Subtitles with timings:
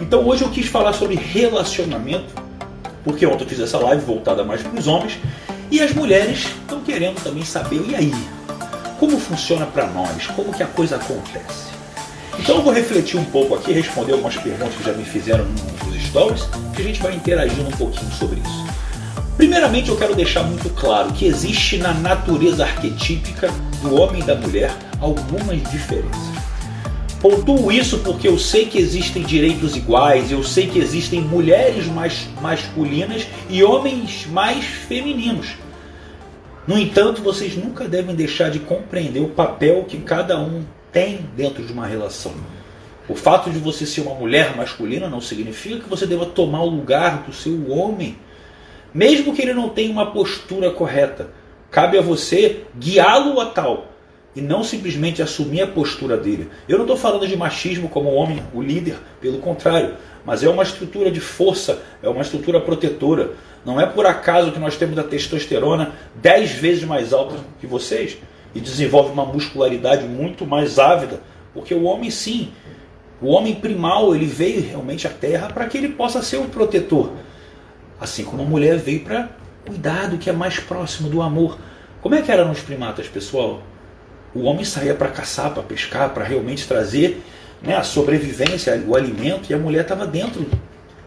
[0.00, 2.34] Então hoje eu quis falar sobre relacionamento,
[3.04, 5.18] porque ontem eu fiz essa live voltada mais para os homens
[5.70, 8.14] e as mulheres estão querendo também saber, e aí?
[8.98, 10.26] Como funciona para nós?
[10.28, 11.68] Como que a coisa acontece?
[12.38, 16.02] Então eu vou refletir um pouco aqui, responder algumas perguntas que já me fizeram nos
[16.06, 18.66] stories, que a gente vai interagindo um pouquinho sobre isso.
[19.36, 23.50] Primeiramente eu quero deixar muito claro que existe na natureza arquetípica
[23.82, 26.47] do homem e da mulher algumas diferenças.
[27.20, 32.28] Pontuo isso porque eu sei que existem direitos iguais, eu sei que existem mulheres mais
[32.40, 35.56] masculinas e homens mais femininos.
[36.64, 41.64] No entanto, vocês nunca devem deixar de compreender o papel que cada um tem dentro
[41.64, 42.32] de uma relação.
[43.08, 46.70] O fato de você ser uma mulher masculina não significa que você deva tomar o
[46.70, 48.16] lugar do seu homem,
[48.94, 51.30] mesmo que ele não tenha uma postura correta.
[51.68, 53.97] Cabe a você guiá-lo a tal
[54.38, 56.48] e não simplesmente assumir a postura dele.
[56.68, 60.62] Eu não estou falando de machismo como homem, o líder, pelo contrário, mas é uma
[60.62, 63.32] estrutura de força, é uma estrutura protetora.
[63.66, 68.16] Não é por acaso que nós temos a testosterona 10 vezes mais alta que vocês
[68.54, 71.20] e desenvolve uma muscularidade muito mais ávida,
[71.52, 72.52] porque o homem sim,
[73.20, 77.10] o homem primal, ele veio realmente à Terra para que ele possa ser um protetor.
[78.00, 79.30] Assim como a mulher veio para
[79.66, 81.58] cuidar do que é mais próximo do amor.
[82.00, 83.60] Como é que era nos primatas, pessoal?
[84.34, 87.22] O homem saía para caçar, para pescar, para realmente trazer
[87.62, 90.46] né, a sobrevivência, o alimento, e a mulher estava dentro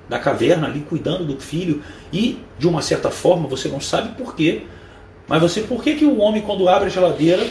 [0.09, 1.81] da caverna ali cuidando do filho.
[2.11, 4.63] E, de uma certa forma, você não sabe por quê,
[5.27, 7.47] mas você, por que, que o homem, quando abre a geladeira,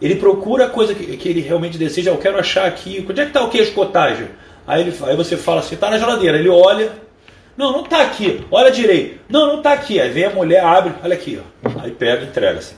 [0.00, 2.10] ele procura a coisa que, que ele realmente deseja?
[2.10, 4.26] Eu quero achar aqui, onde é que está o queijo cottage?
[4.66, 6.38] Aí, ele, aí você fala assim, está na geladeira.
[6.38, 6.92] Ele olha,
[7.56, 9.20] não, não está aqui, olha direito.
[9.28, 10.00] Não, não está aqui.
[10.00, 11.40] Aí vem a mulher, abre, olha aqui.
[11.64, 11.70] Ó.
[11.82, 12.74] Aí pega e entrega assim.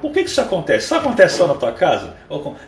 [0.00, 0.86] Por que, isso acontece?
[0.86, 2.14] Isso acontece só na tua casa?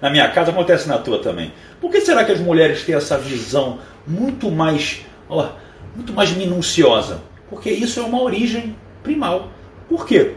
[0.00, 1.53] Na minha casa acontece na tua também.
[1.81, 5.50] Por que será que as mulheres têm essa visão muito mais, ó,
[5.95, 7.22] muito mais minuciosa?
[7.48, 9.48] Porque isso é uma origem primal.
[9.89, 10.37] Por quê?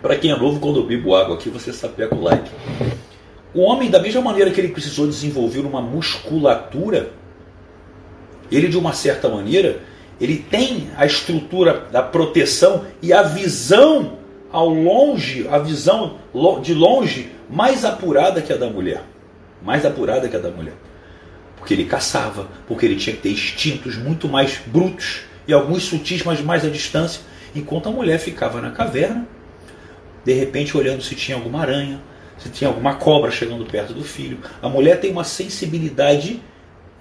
[0.00, 2.50] Para quem é novo, quando eu bebo água aqui, você sapeca o like.
[3.54, 7.10] O homem, da mesma maneira que ele precisou desenvolver uma musculatura,
[8.50, 9.80] ele de uma certa maneira,
[10.20, 14.18] ele tem a estrutura da proteção e a visão
[14.52, 16.18] ao longe, a visão
[16.62, 19.02] de longe mais apurada que a da mulher.
[19.62, 20.74] Mais apurada que a da mulher.
[21.56, 26.22] Porque ele caçava, porque ele tinha que ter instintos muito mais brutos e alguns sutis,
[26.22, 27.22] mas mais à distância,
[27.54, 29.26] enquanto a mulher ficava na caverna,
[30.24, 32.00] de repente olhando se tinha alguma aranha,
[32.38, 34.38] se tinha alguma cobra chegando perto do filho.
[34.60, 36.42] A mulher tem uma sensibilidade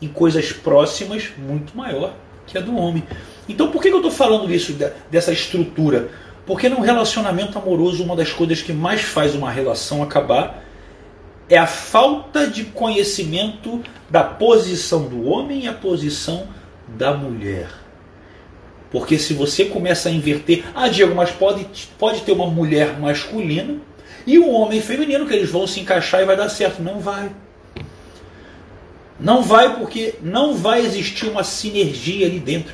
[0.02, 2.16] em coisas próximas muito maior
[2.48, 3.04] que a do homem.
[3.48, 4.76] Então por que eu estou falando isso,
[5.10, 6.10] dessa estrutura?
[6.52, 10.62] Porque num relacionamento amoroso, uma das coisas que mais faz uma relação acabar
[11.48, 16.50] é a falta de conhecimento da posição do homem e a posição
[16.90, 17.70] da mulher.
[18.92, 21.66] Porque se você começa a inverter, ah, Diego, mas pode,
[21.98, 23.78] pode ter uma mulher masculina
[24.28, 26.84] e um homem feminino, que eles vão se encaixar e vai dar certo.
[26.84, 27.32] Não vai.
[29.18, 32.74] Não vai porque não vai existir uma sinergia ali dentro.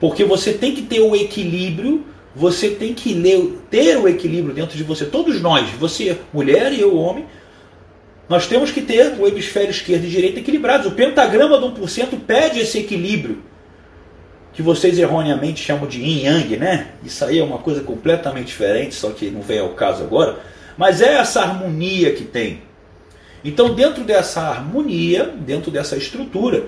[0.00, 2.06] Porque você tem que ter o equilíbrio
[2.38, 3.12] você tem que
[3.68, 5.04] ter o equilíbrio dentro de você.
[5.04, 7.26] Todos nós, você, mulher e eu, homem,
[8.28, 10.86] nós temos que ter o hemisfério esquerdo e direito equilibrados.
[10.86, 13.42] O pentagrama do 1% pede esse equilíbrio,
[14.52, 16.92] que vocês erroneamente chamam de yin yang, né?
[17.04, 20.38] Isso aí é uma coisa completamente diferente, só que não vem ao caso agora.
[20.76, 22.62] Mas é essa harmonia que tem.
[23.44, 26.66] Então, dentro dessa harmonia, dentro dessa estrutura,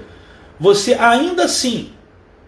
[0.58, 1.90] você ainda assim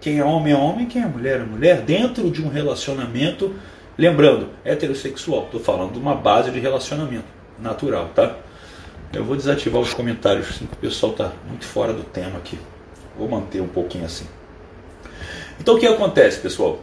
[0.03, 3.55] quem é homem é homem, quem é mulher é mulher, dentro de um relacionamento,
[3.97, 5.45] lembrando, heterossexual.
[5.45, 7.25] Estou falando de uma base de relacionamento
[7.57, 8.35] natural, tá?
[9.13, 12.59] Eu vou desativar os comentários, assim, o pessoal está muito fora do tema aqui.
[13.17, 14.27] Vou manter um pouquinho assim.
[15.61, 16.81] Então o que acontece, pessoal?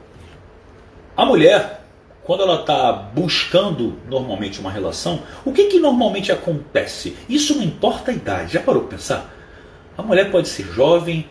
[1.18, 1.84] A mulher,
[2.24, 7.18] quando ela está buscando normalmente uma relação, o que, que normalmente acontece?
[7.28, 8.54] Isso não importa a idade.
[8.54, 9.36] Já parou para pensar?
[9.98, 11.28] A mulher pode ser jovem,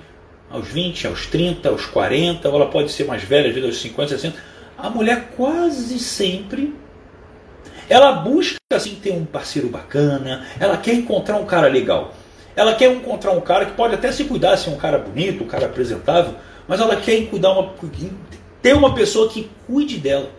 [0.51, 3.81] aos 20, aos 30, aos 40, ou ela pode ser mais velha, às vezes aos
[3.81, 4.39] 50, 60.
[4.77, 6.75] A mulher quase sempre
[7.89, 12.15] ela busca assim ter um parceiro bacana, ela quer encontrar um cara legal.
[12.55, 15.47] Ela quer encontrar um cara que pode até se cuidar, ser um cara bonito, um
[15.47, 16.35] cara apresentável,
[16.67, 17.73] mas ela quer cuidar uma,
[18.61, 20.31] ter uma pessoa que cuide dela.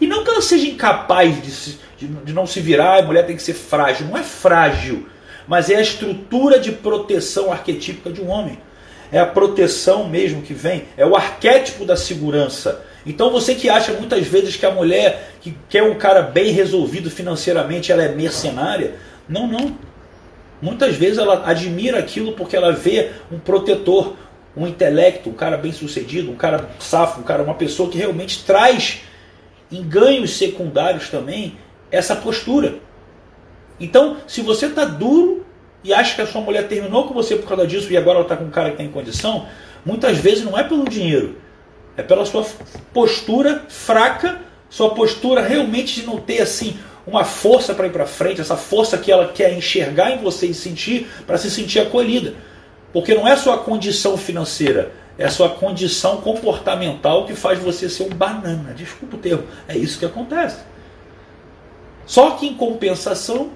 [0.00, 3.26] E não que ela seja incapaz de, se, de, de não se virar, a mulher
[3.26, 4.06] tem que ser frágil.
[4.06, 5.08] Não é frágil,
[5.48, 8.58] mas é a estrutura de proteção arquetípica de um homem
[9.14, 12.84] é a proteção mesmo que vem, é o arquétipo da segurança.
[13.06, 17.08] Então você que acha muitas vezes que a mulher que quer um cara bem resolvido
[17.08, 18.96] financeiramente, ela é mercenária,
[19.28, 19.78] não, não.
[20.60, 24.16] Muitas vezes ela admira aquilo porque ela vê um protetor,
[24.56, 28.44] um intelecto, um cara bem sucedido, um cara safo, um cara, uma pessoa que realmente
[28.44, 29.02] traz
[29.70, 31.56] em ganhos secundários também
[31.88, 32.80] essa postura.
[33.78, 35.43] Então, se você está duro
[35.84, 38.24] e acha que a sua mulher terminou com você por causa disso e agora ela
[38.24, 39.46] está com um cara que tem condição,
[39.84, 41.36] muitas vezes não é pelo dinheiro,
[41.96, 42.44] é pela sua
[42.92, 44.40] postura fraca,
[44.70, 46.76] sua postura realmente de não ter assim
[47.06, 50.54] uma força para ir para frente, essa força que ela quer enxergar em você e
[50.54, 52.34] sentir para se sentir acolhida.
[52.92, 58.04] Porque não é sua condição financeira, é a sua condição comportamental que faz você ser
[58.04, 58.72] um banana.
[58.72, 60.58] Desculpa o termo, é isso que acontece.
[62.06, 63.50] Só que em compensação,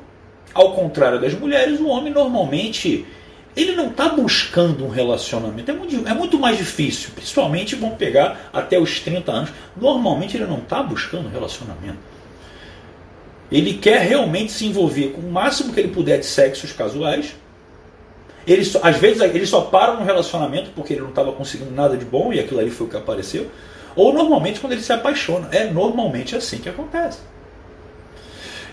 [0.54, 3.06] ao contrário das mulheres, o homem normalmente
[3.56, 5.70] ele não está buscando um relacionamento.
[5.70, 9.50] É muito, é muito mais difícil, principalmente vamos pegar até os 30 anos.
[9.76, 11.98] Normalmente ele não está buscando um relacionamento.
[13.50, 17.34] Ele quer realmente se envolver com o máximo que ele puder de sexos casuais.
[18.46, 22.04] Ele, às vezes ele só para no relacionamento porque ele não estava conseguindo nada de
[22.04, 23.50] bom e aquilo ali foi o que apareceu.
[23.96, 25.48] Ou normalmente quando ele se apaixona.
[25.50, 27.18] É normalmente assim que acontece.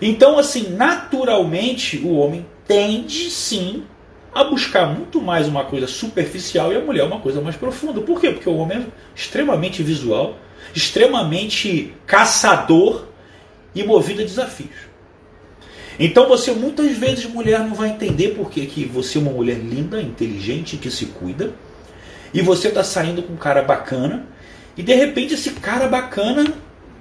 [0.01, 3.83] Então, assim, naturalmente o homem tende sim
[4.33, 8.01] a buscar muito mais uma coisa superficial e a mulher uma coisa mais profunda.
[8.01, 8.31] Por quê?
[8.31, 10.37] Porque o homem é extremamente visual,
[10.75, 13.05] extremamente caçador
[13.73, 14.95] e movido a desafios.
[15.97, 19.57] Então você muitas vezes mulher não vai entender por que, que você é uma mulher
[19.57, 21.53] linda, inteligente, que se cuida,
[22.33, 24.27] e você está saindo com um cara bacana,
[24.75, 26.53] e de repente esse cara bacana,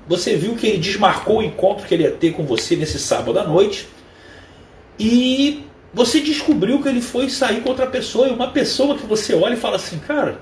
[0.07, 3.39] você viu que ele desmarcou o encontro que ele ia ter com você nesse sábado
[3.39, 3.89] à noite,
[4.99, 9.35] e você descobriu que ele foi sair com outra pessoa, e uma pessoa que você
[9.35, 10.39] olha e fala assim, cara,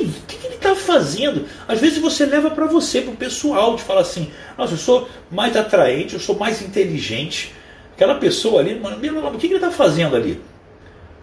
[0.00, 1.46] o que, que, ele está fazendo?
[1.68, 5.08] Às vezes você leva para você, para o pessoal, de falar assim: nossa, eu sou
[5.30, 7.52] mais atraente, eu sou mais inteligente.
[7.94, 10.40] Aquela pessoa ali, mano, o que, que ele está fazendo ali?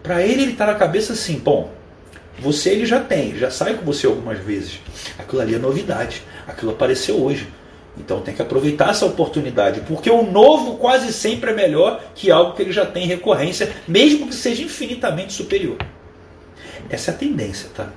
[0.02, 1.72] Para ele, ele está na cabeça assim: bom,
[2.38, 4.80] você ele já tem, já sai com você algumas vezes.
[5.18, 7.48] Aquilo ali é novidade, aquilo apareceu hoje.
[7.96, 12.54] Então tem que aproveitar essa oportunidade, porque o novo quase sempre é melhor que algo
[12.54, 15.76] que ele já tem recorrência, mesmo que seja infinitamente superior.
[16.88, 17.92] Essa é a tendência, tá?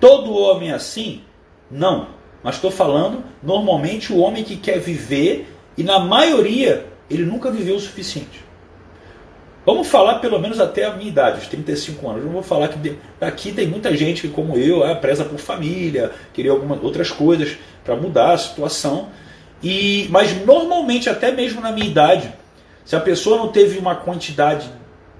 [0.00, 1.22] Todo homem é assim?
[1.70, 2.08] Não.
[2.42, 7.76] Mas estou falando, normalmente, o homem que quer viver, e na maioria, ele nunca viveu
[7.76, 8.47] o suficiente.
[9.68, 12.24] Vamos falar pelo menos até a minha idade, os 35 anos.
[12.24, 16.10] Não vou falar que daqui tem muita gente que, como eu, é presa por família,
[16.32, 17.54] queria algumas outras coisas
[17.84, 19.10] para mudar a situação.
[19.62, 22.32] E, mas normalmente, até mesmo na minha idade,
[22.82, 24.70] se a pessoa não teve uma quantidade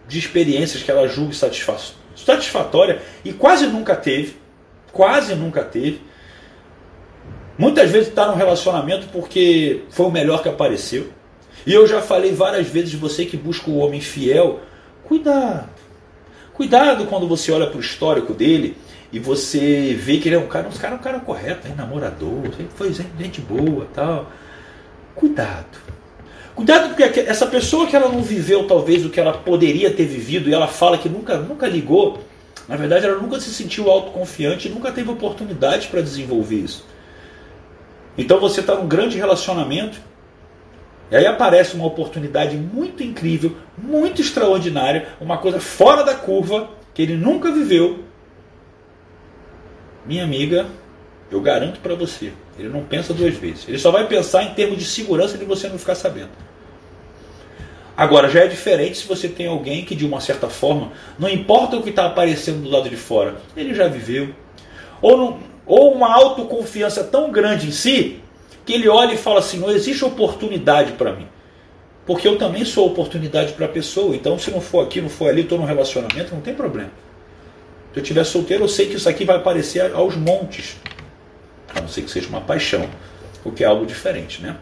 [0.09, 1.37] de experiências que ela julgue
[2.17, 4.39] satisfatória, e quase nunca teve,
[4.91, 6.01] quase nunca teve.
[7.59, 11.18] Muitas vezes está num relacionamento porque foi o melhor que apareceu.
[11.67, 14.61] E eu já falei várias vezes, você que busca o homem fiel,
[15.05, 15.69] cuidado.
[16.55, 18.77] Cuidado quando você olha para o histórico dele
[19.13, 22.43] e você vê que ele é um cara, um cara, um cara correto, é namorador,
[22.75, 24.31] foi gente boa tal.
[25.15, 25.79] Cuidado.
[26.55, 30.51] Cuidado porque essa pessoa que ela não viveu talvez o que ela poderia ter vivido
[30.51, 32.19] e ela fala que nunca, nunca ligou,
[32.69, 36.85] na verdade, ela nunca se sentiu autoconfiante e nunca teve oportunidade para desenvolver isso.
[38.17, 40.01] Então você está num grande relacionamento
[41.11, 47.01] e aí aparece uma oportunidade muito incrível, muito extraordinária, uma coisa fora da curva que
[47.01, 48.05] ele nunca viveu.
[50.05, 50.67] Minha amiga,
[51.31, 53.67] eu garanto para você, ele não pensa duas vezes.
[53.69, 56.31] Ele só vai pensar em termos de segurança de você não ficar sabendo.
[57.97, 61.77] Agora, já é diferente se você tem alguém que, de uma certa forma, não importa
[61.77, 64.29] o que está aparecendo do lado de fora, ele já viveu.
[65.03, 68.21] Ou, não, ou uma autoconfiança tão grande em si,
[68.69, 71.27] que ele olha e fala assim: não existe oportunidade para mim.
[72.05, 74.15] Porque eu também sou oportunidade para a pessoa.
[74.15, 76.91] Então, se não for aqui, não for ali, estou num relacionamento, não tem problema.
[77.93, 80.77] Se eu estiver solteiro, eu sei que isso aqui vai aparecer aos montes.
[81.75, 82.87] A não ser que seja uma paixão,
[83.43, 84.57] o que é algo diferente, né?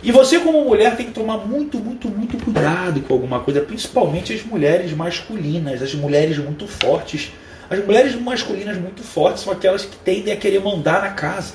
[0.00, 4.32] E você, como mulher, tem que tomar muito, muito, muito cuidado com alguma coisa, principalmente
[4.32, 7.32] as mulheres masculinas, as mulheres muito fortes.
[7.68, 11.54] As mulheres masculinas muito fortes são aquelas que tendem a querer mandar na casa,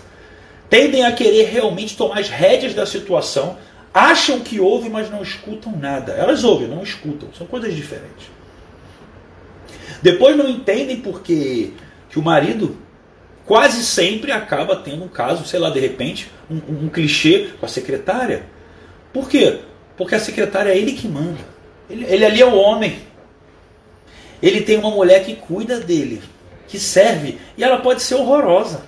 [0.70, 3.58] tendem a querer realmente tomar as rédeas da situação,
[3.94, 6.14] acham que ouvem, mas não escutam nada.
[6.14, 8.28] Elas ouvem, não escutam, são coisas diferentes.
[10.02, 11.72] Depois não entendem porque
[12.10, 12.78] que o marido
[13.46, 17.66] quase sempre acaba tendo um caso, sei lá, de repente, um, um, um clichê com
[17.66, 18.46] a secretária.
[19.14, 19.60] Por quê?
[19.96, 21.40] Porque a secretária é ele que manda.
[21.90, 23.00] Ele, ele ali é o homem.
[24.42, 26.22] Ele tem uma mulher que cuida dele,
[26.68, 28.84] que serve, e ela pode ser horrorosa.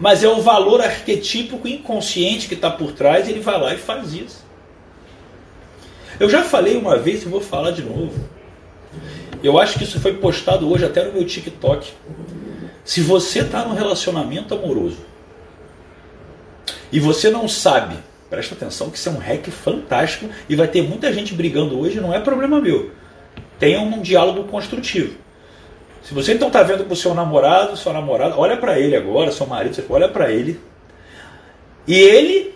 [0.00, 4.14] Mas é o valor arquetípico inconsciente que está por trás, ele vai lá e faz
[4.14, 4.42] isso.
[6.18, 8.18] Eu já falei uma vez e vou falar de novo.
[9.42, 11.92] Eu acho que isso foi postado hoje até no meu TikTok.
[12.82, 14.98] Se você está num relacionamento amoroso
[16.90, 17.96] e você não sabe,
[18.28, 22.00] presta atenção que isso é um hack fantástico e vai ter muita gente brigando hoje,
[22.00, 22.90] não é problema meu.
[23.58, 25.14] Tenha um diálogo construtivo.
[26.02, 29.30] Se você então está vendo com o seu namorado, sua namorada, olha para ele agora,
[29.30, 30.58] seu marido, olha para ele.
[31.86, 32.54] E ele,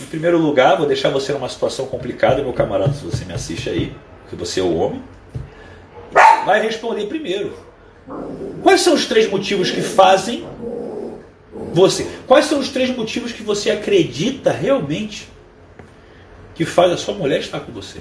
[0.00, 3.68] em primeiro lugar, vou deixar você numa situação complicada, meu camarada, se você me assiste
[3.68, 3.94] aí,
[4.28, 5.02] que você é o homem,
[6.44, 7.52] vai responder primeiro.
[8.62, 10.46] Quais são os três motivos que fazem
[11.72, 12.06] você?
[12.26, 15.28] Quais são os três motivos que você acredita realmente
[16.54, 17.98] que faz a sua mulher estar com você?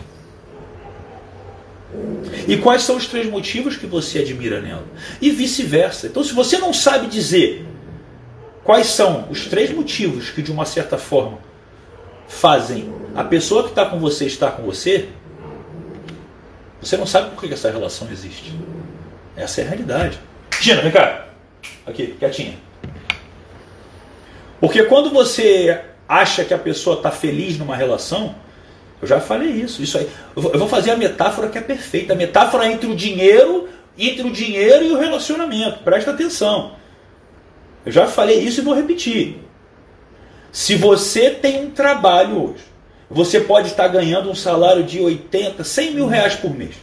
[2.48, 4.86] E quais são os três motivos que você admira nela?
[5.22, 6.08] E vice-versa.
[6.08, 7.66] Então, se você não sabe dizer
[8.64, 11.40] quais são os três motivos que, de uma certa forma,
[12.28, 15.10] fazem a pessoa que está com você estar com você,
[16.82, 18.54] você não sabe por que essa relação existe.
[19.36, 20.20] Essa é a realidade.
[20.62, 21.28] Gina, vem cá.
[21.86, 22.58] Aqui, quietinha.
[24.60, 28.36] Porque quando você acha que a pessoa está feliz numa relação,
[29.02, 29.82] eu já falei isso.
[29.82, 30.10] Isso aí.
[30.36, 32.14] Eu vou fazer a metáfora que é perfeita.
[32.14, 35.80] A metáfora entre o dinheiro, entre o dinheiro e o relacionamento.
[35.84, 36.74] Presta atenção.
[37.86, 39.40] Eu já falei isso e vou repetir.
[40.52, 42.64] Se você tem um trabalho hoje,
[43.10, 46.76] você pode estar ganhando um salário de 80, 100 mil reais por mês.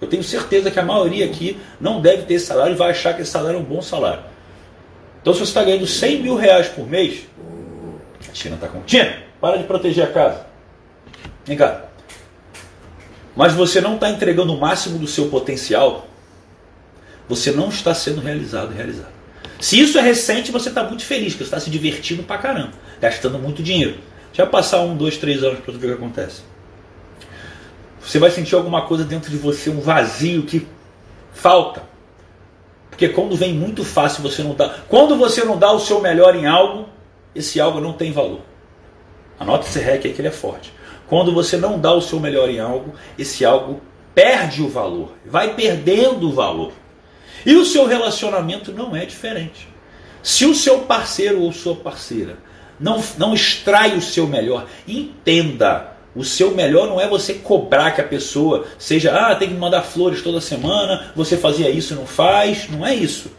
[0.00, 3.14] Eu tenho certeza que a maioria aqui não deve ter esse salário e vai achar
[3.14, 4.22] que esse salário é um bom salário.
[5.20, 7.26] Então, se você está ganhando 100 mil reais por mês,
[8.30, 8.80] a China está com.
[8.82, 10.47] Tina, para de proteger a casa.
[11.48, 11.86] Vem cá.
[13.34, 16.06] Mas você não está entregando o máximo do seu potencial,
[17.26, 19.12] você não está sendo realizado, realizado.
[19.58, 22.72] Se isso é recente, você está muito feliz, que você está se divertindo pra caramba,
[23.00, 23.96] gastando muito dinheiro.
[24.34, 26.42] Já passar um, dois, três anos para ver o que acontece.
[28.02, 30.66] Você vai sentir alguma coisa dentro de você, um vazio que
[31.32, 31.82] falta.
[32.90, 34.80] Porque quando vem muito fácil, você não dá.
[34.86, 36.88] Quando você não dá o seu melhor em algo,
[37.34, 38.42] esse algo não tem valor.
[39.40, 40.76] Anota esse rec aí que ele é forte.
[41.08, 43.80] Quando você não dá o seu melhor em algo, esse algo
[44.14, 46.72] perde o valor, vai perdendo o valor.
[47.46, 49.68] E o seu relacionamento não é diferente.
[50.22, 52.36] Se o seu parceiro ou sua parceira
[52.78, 55.96] não, não extrai o seu melhor, entenda.
[56.14, 59.82] O seu melhor não é você cobrar que a pessoa seja, ah, tem que mandar
[59.82, 62.68] flores toda semana, você fazia isso não faz.
[62.68, 63.30] Não é isso.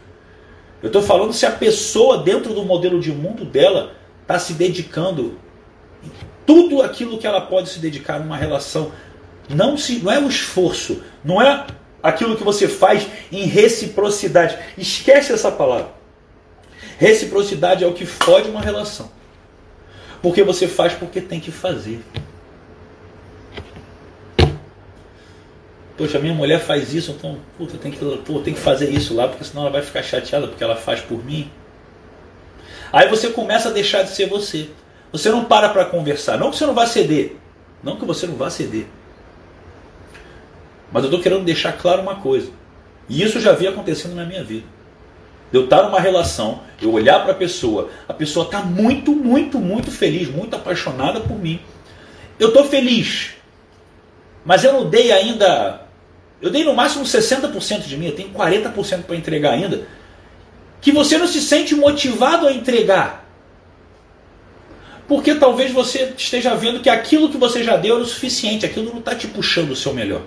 [0.81, 5.38] Eu estou falando se a pessoa, dentro do modelo de mundo dela, está se dedicando
[6.50, 8.91] tudo aquilo que ela pode se dedicar numa relação.
[9.48, 11.68] Não, se, não é o esforço, não é
[12.01, 14.58] aquilo que você faz em reciprocidade.
[14.75, 15.91] Esquece essa palavra.
[16.98, 19.12] Reciprocidade é o que fode uma relação.
[20.24, 22.03] Porque você faz porque tem que fazer.
[25.96, 29.27] Poxa, minha mulher faz isso, então puta, tem que, pô, tem que fazer isso lá,
[29.27, 31.51] porque senão ela vai ficar chateada porque ela faz por mim.
[32.91, 34.68] Aí você começa a deixar de ser você.
[35.12, 36.38] Você não para para conversar.
[36.38, 37.36] Não que você não vá ceder.
[37.84, 38.86] Não que você não vá ceder.
[40.92, 42.51] Mas eu estou querendo deixar claro uma coisa.
[43.08, 44.66] E isso já havia acontecendo na minha vida.
[45.51, 49.89] Eu estar numa relação, eu olhar para a pessoa, a pessoa está muito, muito, muito
[49.89, 51.60] feliz, muito apaixonada por mim.
[52.39, 53.32] Eu estou feliz,
[54.46, 55.88] mas eu não dei ainda.
[56.39, 59.88] Eu dei no máximo 60% de mim, eu tenho 40% para entregar ainda.
[60.80, 63.28] Que você não se sente motivado a entregar.
[65.10, 68.92] Porque talvez você esteja vendo que aquilo que você já deu é o suficiente, aquilo
[68.92, 70.22] não está te puxando o seu melhor.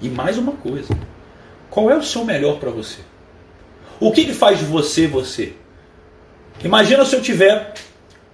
[0.00, 0.88] E mais uma coisa:
[1.68, 3.00] qual é o seu melhor para você?
[4.00, 5.52] O que, que faz você você?
[6.64, 7.74] Imagina se eu tiver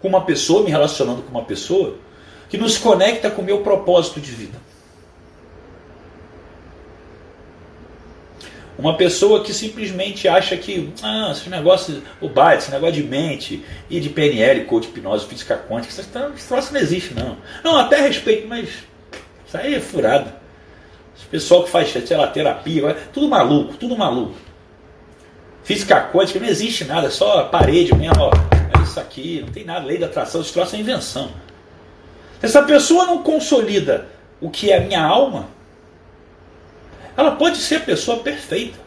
[0.01, 1.97] com uma pessoa, me relacionando com uma pessoa,
[2.49, 4.66] que nos conecta com o meu propósito de vida.
[8.79, 13.65] Uma pessoa que simplesmente acha que ah, esse negócio, o bate, esse negócio de mente
[13.89, 17.39] e de PNL, coach, hipnose, física quântica, esse troço não existe não.
[17.65, 18.69] Não, até respeito, mas
[19.47, 20.31] isso aí é furado.
[21.17, 24.35] Esse pessoal que faz, sei lá, terapia, tudo maluco, tudo maluco.
[25.65, 29.65] Física quântica não existe nada, é só parede mesmo, ó, é isso aqui, não tem
[29.65, 31.31] nada, lei da atração, esse troço é invenção.
[32.43, 34.07] Essa pessoa não consolida
[34.41, 35.49] o que é a minha alma,
[37.17, 38.79] ela pode ser a pessoa perfeita.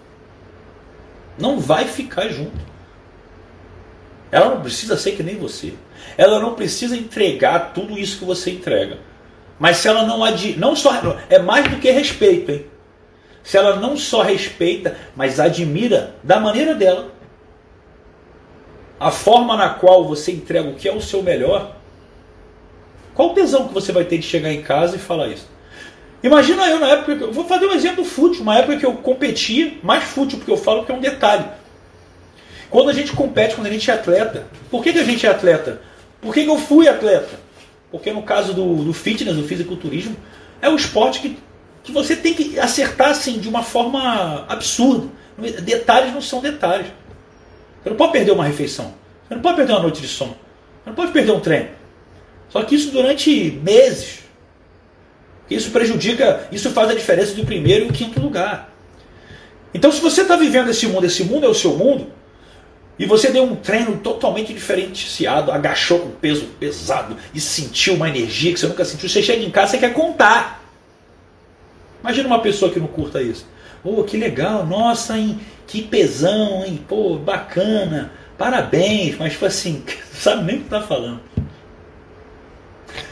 [1.38, 2.70] Não vai ficar junto.
[4.32, 5.74] Ela não precisa ser que nem você.
[6.18, 9.00] Ela não precisa entregar tudo isso que você entrega.
[9.58, 10.92] Mas se ela não admira, não só
[11.30, 12.66] é mais do que respeito, hein?
[13.44, 17.12] Se ela não só respeita, mas admira da maneira dela,
[19.00, 21.80] a forma na qual você entrega o que é o seu melhor,
[23.20, 25.46] Qual o tesão que você vai ter de chegar em casa e falar isso?
[26.22, 28.94] Imagina eu na época que eu vou fazer um exemplo fútil, uma época que eu
[28.94, 31.46] competia, mais fútil porque eu falo que é um detalhe.
[32.70, 35.30] Quando a gente compete, quando a gente é atleta, por que, que a gente é
[35.30, 35.82] atleta?
[36.22, 37.40] Por que, que eu fui atleta?
[37.92, 40.16] Porque no caso do, do fitness, do fisiculturismo,
[40.62, 41.38] é um esporte que,
[41.84, 45.08] que você tem que acertar assim de uma forma absurda.
[45.62, 46.88] Detalhes não são detalhes.
[47.82, 48.94] Você não pode perder uma refeição.
[49.28, 50.36] Você não pode perder uma noite de sono.
[50.84, 51.70] Você não pode perder um treino.
[52.50, 54.20] Só que isso durante meses.
[55.50, 58.74] Isso prejudica, isso faz a diferença do primeiro e o quinto lugar.
[59.74, 62.08] Então, se você está vivendo esse mundo, esse mundo é o seu mundo,
[63.00, 68.52] e você deu um treino totalmente diferenciado, agachou com peso pesado e sentiu uma energia
[68.54, 70.62] que você nunca sentiu, você chega em casa e quer contar.
[72.02, 73.48] Imagina uma pessoa que não curta isso.
[73.84, 75.40] Oh, que legal, nossa, hein?
[75.66, 76.84] Que pesão, hein?
[76.88, 81.22] Pô, bacana, parabéns, mas tipo assim, sabe nem o que está falando.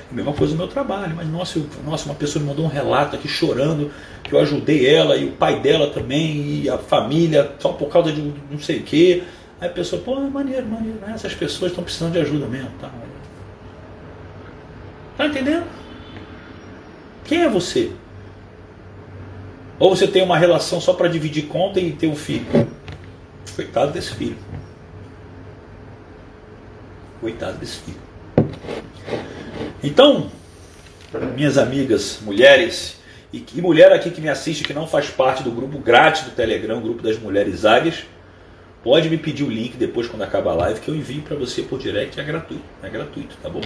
[0.10, 3.16] A mesma coisa no meu trabalho, mas nossa, nossa, uma pessoa me mandou um relato
[3.16, 3.92] aqui chorando
[4.24, 8.12] que eu ajudei ela e o pai dela também e a família só por causa
[8.12, 9.24] de não sei o quê.
[9.60, 11.12] Aí a pessoa, pô, maneiro, maneiro, né?
[11.14, 12.70] essas pessoas estão precisando de ajuda mesmo.
[12.80, 12.90] Tá,
[15.18, 15.66] tá entendendo?
[17.26, 17.92] Quem é você?
[19.80, 22.46] Ou você tem uma relação só para dividir conta e ter um filho?
[23.56, 24.38] Coitado desse filho.
[27.20, 28.08] Coitado desse filho.
[29.84, 30.30] Então,
[31.36, 32.98] minhas amigas mulheres,
[33.32, 36.32] e, e mulher aqui que me assiste que não faz parte do grupo grátis do
[36.32, 38.06] Telegram, grupo das mulheres águias,
[38.84, 41.62] pode me pedir o link depois quando acabar a live que eu envio para você
[41.62, 43.62] por direct, é gratuito, é gratuito, tá bom?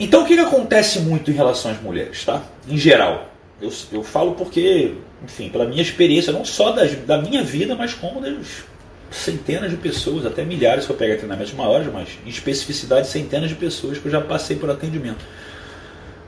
[0.00, 2.42] Então o que, que acontece muito em relação às mulheres, tá?
[2.68, 7.42] Em geral, eu, eu falo porque, enfim, pela minha experiência, não só das, da minha
[7.42, 8.64] vida, mas como das
[9.10, 13.54] centenas de pessoas, até milhares se eu pegar treinamentos maiores, mas em especificidade centenas de
[13.54, 15.24] pessoas que eu já passei por atendimento.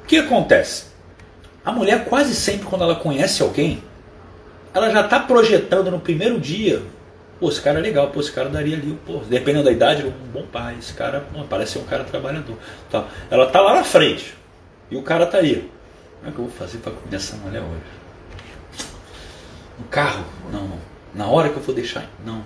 [0.02, 0.86] O que acontece?
[1.64, 3.82] A mulher quase sempre quando ela conhece alguém,
[4.72, 6.82] ela já está projetando no primeiro dia,
[7.38, 10.10] pô, esse cara é legal, pô, esse cara daria ali, pô, dependendo da idade, um
[10.32, 12.56] bom pai, esse cara pô, parece ser um cara trabalhador.
[12.90, 13.06] Tá.
[13.30, 14.34] Ela está lá na frente
[14.90, 15.70] e o cara está aí.
[16.18, 17.80] Como é que eu vou fazer para comer essa mulher hoje?
[19.78, 20.24] No carro?
[20.52, 20.78] Não, não.
[21.14, 22.06] Na hora que eu for deixar?
[22.24, 22.44] Não.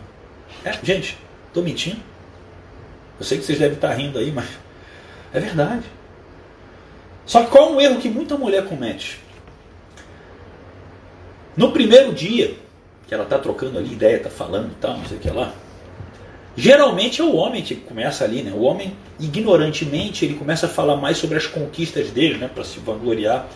[0.65, 2.01] É, gente, estou mentindo.
[3.19, 4.49] Eu sei que vocês devem estar rindo aí, mas
[5.33, 5.85] é verdade.
[7.27, 9.21] Só que qual é um erro que muita mulher comete?
[11.57, 12.55] No primeiro dia,
[13.07, 15.53] que ela está trocando ali ideia, está falando e tal, não sei o que lá,
[16.57, 18.53] geralmente é o homem que começa ali, né?
[18.53, 22.51] O homem, ignorantemente, ele começa a falar mais sobre as conquistas dele, né?
[22.53, 23.47] Para se vangloriar,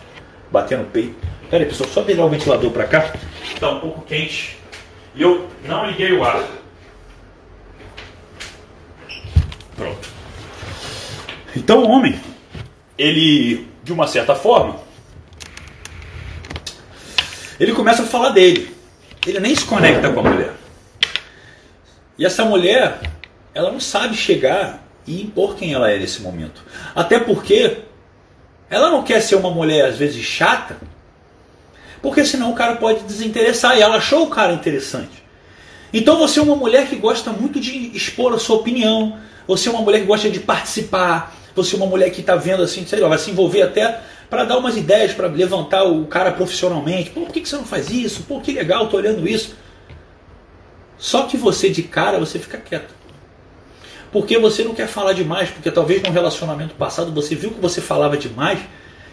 [0.49, 1.15] bater no peito.
[1.49, 3.13] Pera aí, pessoal, só virar o ventilador para cá.
[3.43, 4.57] Está um pouco quente.
[5.15, 6.58] E eu não liguei o ar.
[11.59, 12.17] Então o homem,
[12.97, 14.77] ele, de uma certa forma,
[17.59, 18.73] ele começa a falar dele.
[19.27, 20.53] Ele nem se conecta com a mulher.
[22.17, 23.01] E essa mulher,
[23.53, 26.63] ela não sabe chegar e impor quem ela é nesse momento.
[26.95, 27.79] Até porque
[28.69, 30.77] ela não quer ser uma mulher, às vezes, chata,
[32.01, 33.77] porque senão o cara pode desinteressar.
[33.77, 35.21] E ela achou o cara interessante.
[35.91, 39.71] Então você é uma mulher que gosta muito de expor a sua opinião, você é
[39.71, 41.35] uma mulher que gosta de participar.
[41.63, 44.43] Você é uma mulher que está vendo assim, sei lá, vai se envolver até para
[44.43, 47.09] dar umas ideias, para levantar o cara profissionalmente.
[47.09, 48.23] Pô, por que, que você não faz isso?
[48.23, 49.55] Pô, que legal, tô olhando isso.
[50.97, 52.93] Só que você de cara, você fica quieto.
[54.11, 57.81] Porque você não quer falar demais, porque talvez num relacionamento passado você viu que você
[57.81, 58.59] falava demais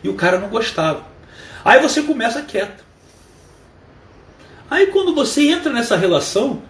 [0.03, 1.05] e o cara não gostava.
[1.65, 2.85] Aí você começa quieto.
[4.71, 6.63] Aí quando você entra nessa relação,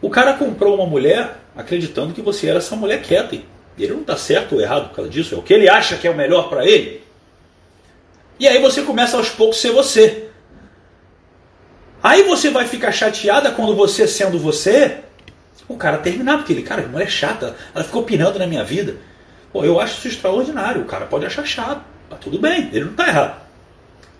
[0.00, 3.38] o cara comprou uma mulher acreditando que você era essa mulher quieta.
[3.78, 6.06] Ele não está certo ou errado por causa disso, é o que ele acha que
[6.06, 7.02] é o melhor para ele.
[8.38, 10.28] E aí você começa aos poucos a ser você.
[12.02, 14.98] Aí você vai ficar chateada quando você, sendo você,
[15.68, 18.96] o cara terminar, porque ele, cara, que mulher chata, ela ficou opinando na minha vida.
[19.52, 22.92] Pô, eu acho isso extraordinário, o cara pode achar chato, tá tudo bem, ele não
[22.92, 23.40] está errado.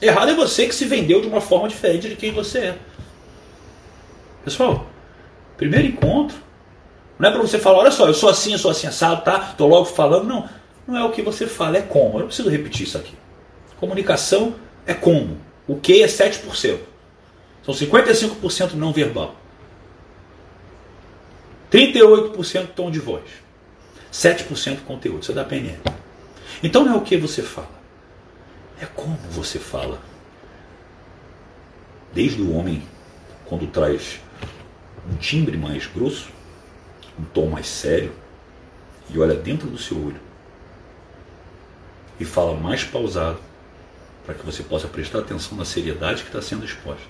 [0.01, 2.79] Errado é você que se vendeu de uma forma diferente de quem você é.
[4.45, 4.87] Pessoal,
[5.57, 6.37] primeiro encontro,
[7.19, 9.55] não é para você falar, olha só, eu sou assim, eu sou assim, assado, tá?
[9.57, 10.25] Tô logo falando.
[10.25, 10.49] Não,
[10.87, 12.15] não é o que você fala, é como.
[12.15, 13.15] Eu não preciso repetir isso aqui.
[13.81, 14.55] Comunicação
[14.87, 15.39] é como.
[15.67, 16.79] O que é 7%.
[17.65, 19.35] São 55% não verbal.
[21.71, 23.25] 38% tom de voz.
[24.13, 25.23] 7% conteúdo.
[25.23, 25.81] Isso é da PNL.
[26.63, 27.79] Então não é o que você fala.
[28.81, 30.01] É como você fala.
[32.13, 32.83] Desde o homem,
[33.45, 34.21] quando traz
[35.11, 36.38] um timbre mais grosso,
[37.19, 38.13] um tom mais sério,
[39.11, 40.21] e olha dentro do seu olho
[42.21, 43.39] e fala mais pausado
[44.25, 47.07] para que você possa prestar atenção na seriedade que está sendo exposta.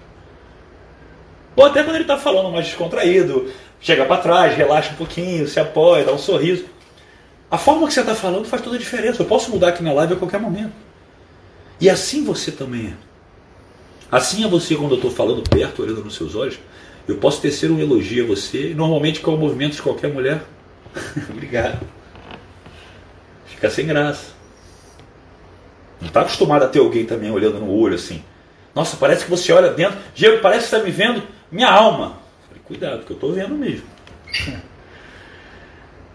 [1.57, 5.59] Ou até quando ele está falando mais descontraído, chega para trás, relaxa um pouquinho, se
[5.59, 6.67] apoia, dá um sorriso.
[7.51, 9.23] A forma que você está falando faz toda a diferença.
[9.23, 10.73] Eu posso mudar aqui na live a qualquer momento.
[11.81, 12.93] E assim você também é.
[14.13, 16.61] Assim é você quando eu estou falando perto, olhando nos seus olhos.
[17.09, 20.43] Eu posso tecer um elogio a você, normalmente com o movimento de qualquer mulher.
[21.31, 21.81] Obrigado.
[23.47, 24.27] Fica sem graça.
[26.01, 28.23] Não está acostumado a ter alguém também olhando no olho assim.
[28.75, 29.99] Nossa, parece que você olha dentro.
[30.15, 32.19] Diego, parece que está me vendo minha alma.
[32.47, 33.87] Falei, cuidado, que eu estou vendo mesmo.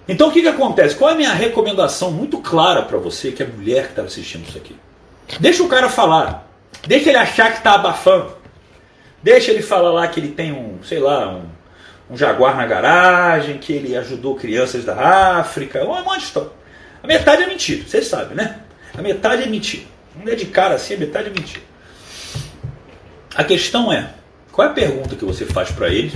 [0.06, 0.96] Então o que, que acontece?
[0.96, 4.46] Qual é a minha recomendação muito clara para você, que é mulher que está assistindo
[4.46, 4.76] isso aqui?
[5.40, 6.46] Deixa o cara falar.
[6.86, 8.36] Deixa ele achar que está abafando.
[9.24, 11.46] Deixa ele falar lá que ele tem um, sei lá, um,
[12.12, 16.52] um jaguar na garagem, que ele ajudou crianças da África, um monte de história.
[17.02, 18.60] A metade é mentira, vocês sabem, né?
[18.98, 19.86] A metade é mentira.
[20.16, 21.64] Não é de cara assim, a metade é mentira.
[23.34, 24.14] A questão é,
[24.52, 26.14] qual é a pergunta que você faz para ele?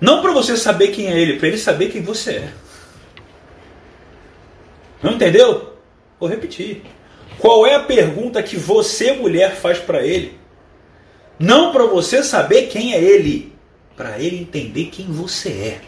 [0.00, 2.52] Não para você saber quem é ele, para ele saber quem você é.
[5.02, 5.76] Não entendeu?
[6.18, 6.82] Vou repetir.
[7.38, 10.38] Qual é a pergunta que você, mulher, faz para ele?
[11.38, 13.52] Não para você saber quem é ele,
[13.96, 15.80] para ele entender quem você é.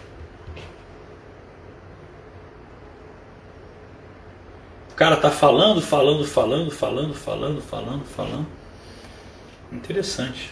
[4.90, 8.46] O cara tá falando, falando, falando, falando, falando, falando, falando.
[9.70, 10.50] Interessante.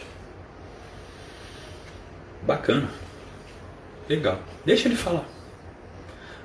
[2.43, 2.89] Bacana.
[4.09, 4.39] Legal.
[4.65, 5.25] Deixa ele falar.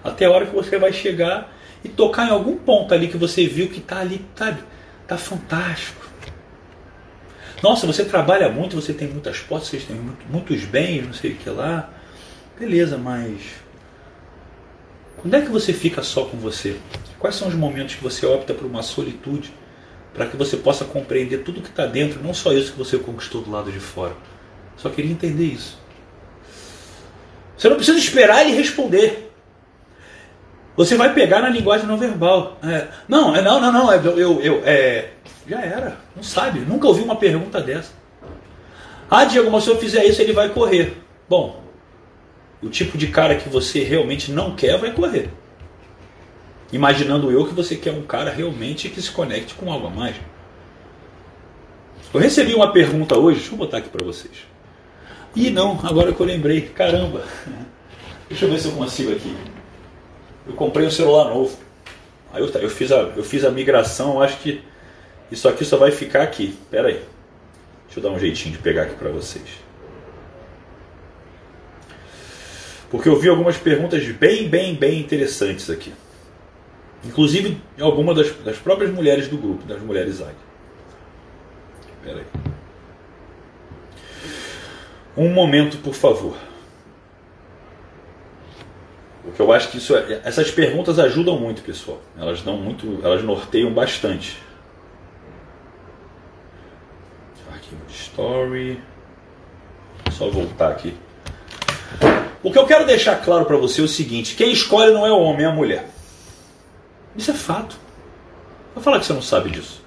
[0.04, 3.46] Até a hora que você vai chegar e tocar em algum ponto ali que você
[3.48, 4.64] viu que tá ali, sabe?
[5.06, 5.99] Tá fantástico.
[7.62, 11.36] Nossa, você trabalha muito, você tem muitas posses, você tem muitos bens, não sei o
[11.36, 11.90] que lá.
[12.58, 13.42] Beleza, mas
[15.18, 16.78] quando é que você fica só com você?
[17.18, 19.54] Quais são os momentos que você opta por uma solitude
[20.14, 23.42] para que você possa compreender tudo que está dentro, não só isso que você conquistou
[23.42, 24.16] do lado de fora?
[24.78, 25.78] Só queria entender isso.
[27.58, 29.30] Você não precisa esperar ele responder.
[30.78, 32.58] Você vai pegar na linguagem não verbal.
[32.64, 33.92] É, não, é, não, não, não.
[33.92, 35.10] É, eu, eu, é,
[35.50, 35.98] já era.
[36.16, 36.60] Não sabe.
[36.60, 37.92] Nunca ouvi uma pergunta dessa.
[39.10, 40.98] Ah, Diego, mas se eu fizer isso, ele vai correr.
[41.28, 41.64] Bom,
[42.62, 45.30] o tipo de cara que você realmente não quer vai correr.
[46.72, 50.16] Imaginando eu que você quer um cara realmente que se conecte com algo a mais.
[52.14, 54.48] Eu recebi uma pergunta hoje, deixa eu botar aqui para vocês.
[55.36, 57.24] Ih, não, agora que eu lembrei, caramba.
[58.28, 59.36] Deixa eu ver se eu consigo aqui
[60.50, 61.56] eu comprei um celular novo.
[62.34, 64.62] Aí eu, eu, fiz, a, eu fiz a migração, acho que
[65.32, 66.58] isso aqui só vai ficar aqui.
[66.70, 67.04] Pera aí.
[67.86, 69.46] Deixa eu dar um jeitinho de pegar aqui para vocês.
[72.90, 75.94] Porque eu vi algumas perguntas bem, bem, bem interessantes aqui.
[77.06, 80.34] Inclusive algumas das, das próprias mulheres do grupo, das mulheres ZAG.
[82.04, 82.26] Pera aí.
[85.16, 86.38] Um momento, por favor.
[89.24, 92.02] Porque eu acho que isso é, essas perguntas ajudam muito, pessoal.
[92.18, 94.38] Elas dão muito, elas norteiam bastante.
[97.90, 98.80] Story.
[100.12, 100.96] Só voltar aqui.
[102.42, 105.12] O que eu quero deixar claro para você é o seguinte: quem escolhe não é
[105.12, 105.90] o homem, é a mulher.
[107.16, 107.78] Isso é fato.
[108.74, 109.82] Vai falar que você não sabe disso.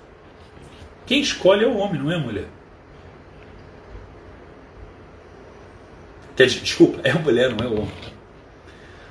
[1.07, 2.47] Quem escolhe é o homem, não é a mulher.
[6.37, 8.13] Desculpa, é a mulher, não é o homem.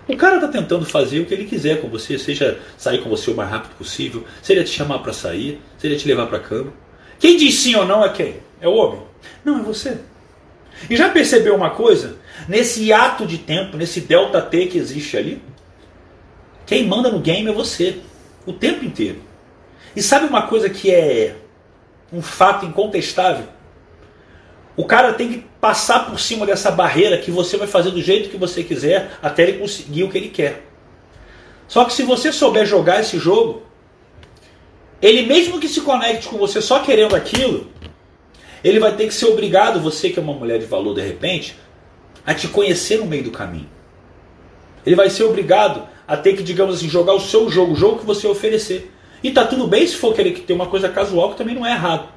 [0.08, 3.32] O cara está tentando fazer o que ele quiser com você, seja sair com você
[3.32, 6.74] o mais rápido possível, seja te chamar para sair, seja te levar para cama.
[7.20, 8.40] Quem diz sim ou não é quem?
[8.62, 9.02] É o homem?
[9.44, 9.98] Não, é você.
[10.90, 12.18] E já percebeu uma coisa?
[12.48, 15.42] Nesse ato de tempo, nesse delta T que existe ali,
[16.66, 17.98] quem manda no game é você,
[18.46, 19.20] o tempo inteiro.
[19.96, 21.36] E sabe uma coisa que é
[22.14, 23.46] um fato incontestável?
[24.76, 28.30] O cara tem que passar por cima dessa barreira que você vai fazer do jeito
[28.30, 30.66] que você quiser até ele conseguir o que ele quer.
[31.68, 33.64] Só que se você souber jogar esse jogo,
[35.02, 37.70] ele mesmo que se conecte com você só querendo aquilo,
[38.64, 41.56] ele vai ter que ser obrigado, você que é uma mulher de valor de repente,
[42.26, 43.70] a te conhecer no meio do caminho.
[44.86, 48.00] Ele vai ser obrigado a ter que, digamos assim, jogar o seu jogo, o jogo
[48.00, 48.92] que você oferecer.
[49.24, 51.72] E tá tudo bem se for querer ter uma coisa casual, que também não é
[51.72, 52.10] errado.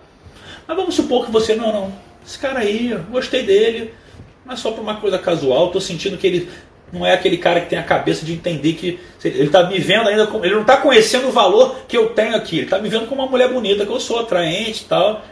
[0.66, 1.92] Mas vamos supor que você não, não.
[2.26, 3.92] Esse cara aí, gostei dele,
[4.44, 6.48] mas só por uma coisa casual, tô sentindo que ele
[6.92, 10.08] não é aquele cara que tem a cabeça de entender que ele está me vendo
[10.08, 13.06] ainda ele não está conhecendo o valor que eu tenho aqui, ele está me vendo
[13.06, 15.22] como uma mulher bonita que eu sou, atraente e tal.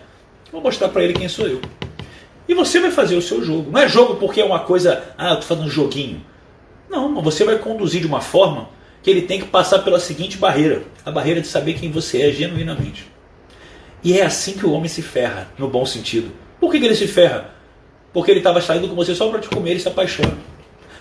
[0.52, 1.62] Vou mostrar para ele quem sou eu.
[2.46, 3.70] E você vai fazer o seu jogo.
[3.70, 6.22] Não é jogo porque é uma coisa, ah, eu tô fazendo um joguinho.
[6.90, 8.68] Não, você vai conduzir de uma forma
[9.02, 12.30] que ele tem que passar pela seguinte barreira: a barreira de saber quem você é
[12.30, 13.10] genuinamente.
[14.04, 16.30] E é assim que o homem se ferra, no bom sentido.
[16.60, 17.50] Por que, que ele se ferra?
[18.12, 20.36] Porque ele estava saindo com você só para te comer e se apaixona.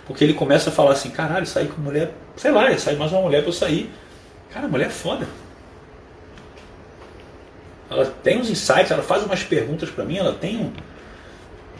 [0.07, 3.21] Porque ele começa a falar assim: caralho, sair com mulher, sei lá, sai mais uma
[3.21, 3.89] mulher para eu sair.
[4.49, 5.27] Cara, mulher é foda.
[7.91, 10.71] Ela tem uns insights, ela faz umas perguntas para mim, ela tem um.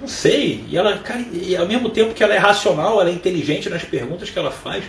[0.01, 0.65] Não sei.
[0.67, 3.85] E ela, cara, e ao mesmo tempo que ela é racional, ela é inteligente nas
[3.85, 4.83] perguntas que ela faz.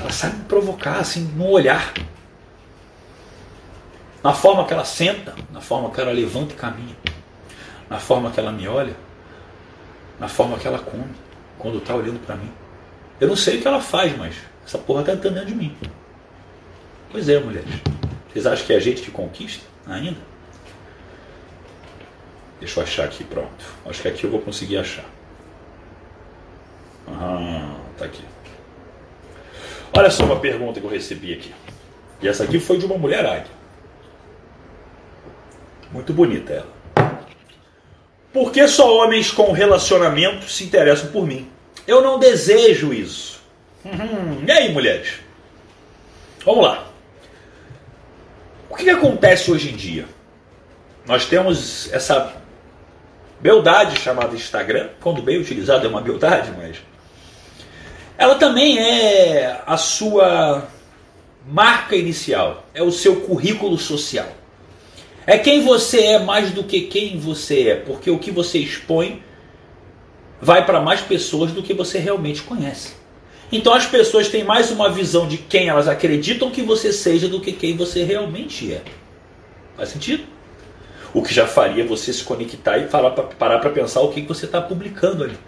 [0.00, 1.94] Ela sabe me provocar, assim, no olhar.
[4.22, 6.96] Na forma que ela senta, na forma que ela levanta e caminha.
[7.88, 8.96] Na forma que ela me olha.
[10.18, 11.14] Na forma que ela come.
[11.60, 12.50] Quando está olhando para mim.
[13.20, 14.34] Eu não sei o que ela faz, mas
[14.66, 15.76] essa porra tá entrando dentro de mim.
[17.12, 17.70] Pois é, mulheres.
[18.32, 20.18] Vocês acham que é a gente que conquista ainda?
[22.60, 23.64] Deixa eu achar aqui, pronto.
[23.86, 25.04] Acho que aqui eu vou conseguir achar.
[27.06, 28.24] Ah, tá aqui.
[29.92, 31.54] Olha só uma pergunta que eu recebi aqui.
[32.20, 33.58] E essa aqui foi de uma mulher águia.
[35.92, 36.78] Muito bonita ela.
[38.32, 41.48] Por que só homens com relacionamento se interessam por mim?
[41.86, 43.40] Eu não desejo isso.
[43.84, 44.44] Uhum.
[44.46, 45.20] E aí, mulheres?
[46.44, 46.87] Vamos lá.
[48.78, 50.06] Que, que acontece hoje em dia?
[51.04, 52.32] Nós temos essa
[53.40, 56.76] beldade chamada Instagram, quando bem utilizado é uma beldade, mas
[58.16, 60.68] ela também é a sua
[61.44, 64.28] marca inicial, é o seu currículo social.
[65.26, 69.22] É quem você é mais do que quem você é, porque o que você expõe
[70.40, 72.94] vai para mais pessoas do que você realmente conhece.
[73.50, 77.40] Então as pessoas têm mais uma visão de quem elas acreditam que você seja do
[77.40, 78.82] que quem você realmente é.
[79.76, 80.24] Faz sentido?
[81.14, 84.44] O que já faria você se conectar e falar, parar para pensar o que você
[84.44, 85.38] está publicando ali.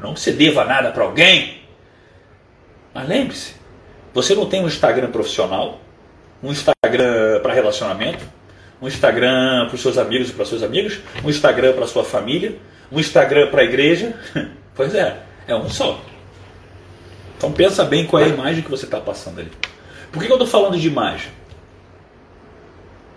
[0.00, 1.62] Não que você deva nada para alguém,
[2.92, 3.54] mas lembre-se,
[4.12, 5.80] você não tem um Instagram profissional,
[6.42, 8.24] um Instagram para relacionamento,
[8.82, 12.56] um Instagram para os seus amigos e para suas amigas, um Instagram para sua família,
[12.90, 14.14] um Instagram para a igreja.
[14.76, 16.00] Pois é, é um só.
[17.44, 19.52] Então pensa bem qual é a imagem que você está passando ali.
[20.10, 21.30] Por que eu estou falando de imagem?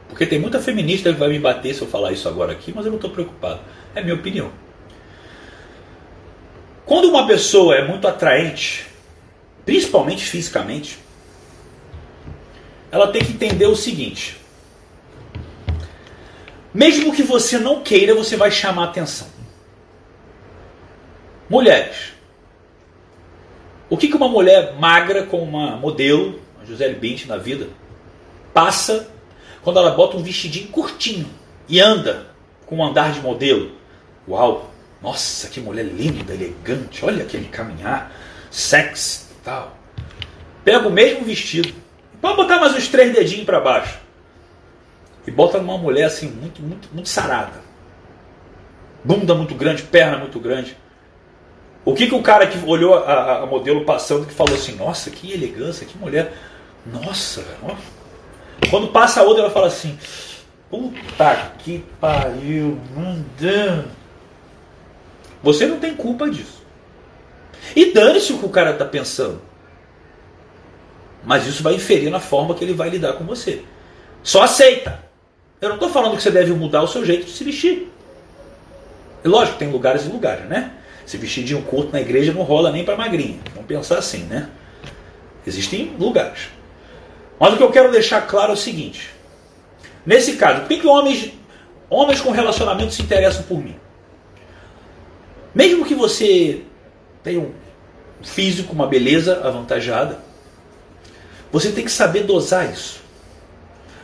[0.10, 2.86] Porque tem muita feminista que vai me bater se eu falar isso agora aqui, mas
[2.86, 3.62] eu não estou preocupado.
[3.96, 4.52] É minha opinião.
[6.86, 8.88] Quando uma pessoa é muito atraente,
[9.66, 11.00] principalmente fisicamente,
[12.92, 14.36] ela tem que entender o seguinte:
[16.74, 19.30] mesmo que você não queira, você vai chamar atenção.
[21.50, 22.17] Mulheres.
[23.90, 27.70] O que, uma mulher magra com uma modelo, a Gisele Bint na vida,
[28.54, 29.10] passa
[29.64, 31.28] quando ela bota um vestidinho curtinho
[31.70, 32.28] e anda
[32.66, 33.72] com um andar de modelo?
[34.28, 34.72] Uau!
[35.02, 38.12] Nossa, que mulher linda, elegante, olha aquele caminhar,
[38.50, 39.78] sexy tal.
[40.66, 41.74] Pega o mesmo vestido,
[42.20, 44.00] pode botar mais uns três dedinhos para baixo.
[45.26, 47.62] E bota numa mulher assim, muito, muito, muito sarada.
[49.04, 50.76] Bunda muito grande, perna muito grande.
[51.88, 55.10] O que, que o cara que olhou a, a modelo passando que falou assim, nossa,
[55.10, 56.34] que elegância, que mulher.
[56.86, 57.76] Nossa, ó.
[58.70, 59.98] quando passa a outra, ela fala assim,
[60.70, 63.88] puta que pariu, mandando.
[65.42, 66.62] Você não tem culpa disso.
[67.74, 69.42] E dane-se o que o cara está pensando.
[71.24, 73.64] Mas isso vai inferir na forma que ele vai lidar com você.
[74.22, 75.06] Só aceita.
[75.62, 77.90] Eu não estou falando que você deve mudar o seu jeito de se vestir.
[79.24, 80.74] E lógico, tem lugares e lugares, né?
[81.08, 83.40] Se um curto na igreja não rola nem para magrinha.
[83.54, 84.50] Vamos pensar assim, né?
[85.46, 86.50] Existem lugares.
[87.40, 89.10] Mas o que eu quero deixar claro é o seguinte.
[90.06, 91.32] Nesse caso, por que, que homens,
[91.90, 93.78] homens com relacionamento se interessam por mim?
[95.56, 96.64] Mesmo que você
[97.24, 97.54] tem um
[98.22, 100.20] físico, uma beleza avantajada,
[101.50, 103.02] você tem que saber dosar isso.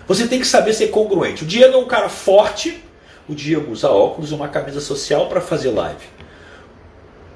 [0.08, 1.44] Você tem que saber ser congruente.
[1.44, 2.82] O Diego é um cara forte,
[3.28, 6.23] o Diego usa óculos e uma camisa social para fazer live.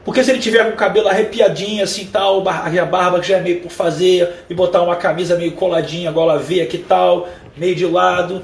[0.07, 3.41] Porque se ele tiver com o cabelo arrepiadinho assim tal, a barba que já é
[3.41, 7.85] meio por fazer, e botar uma camisa meio coladinha, gola veia que tal, meio de
[7.85, 8.41] lado,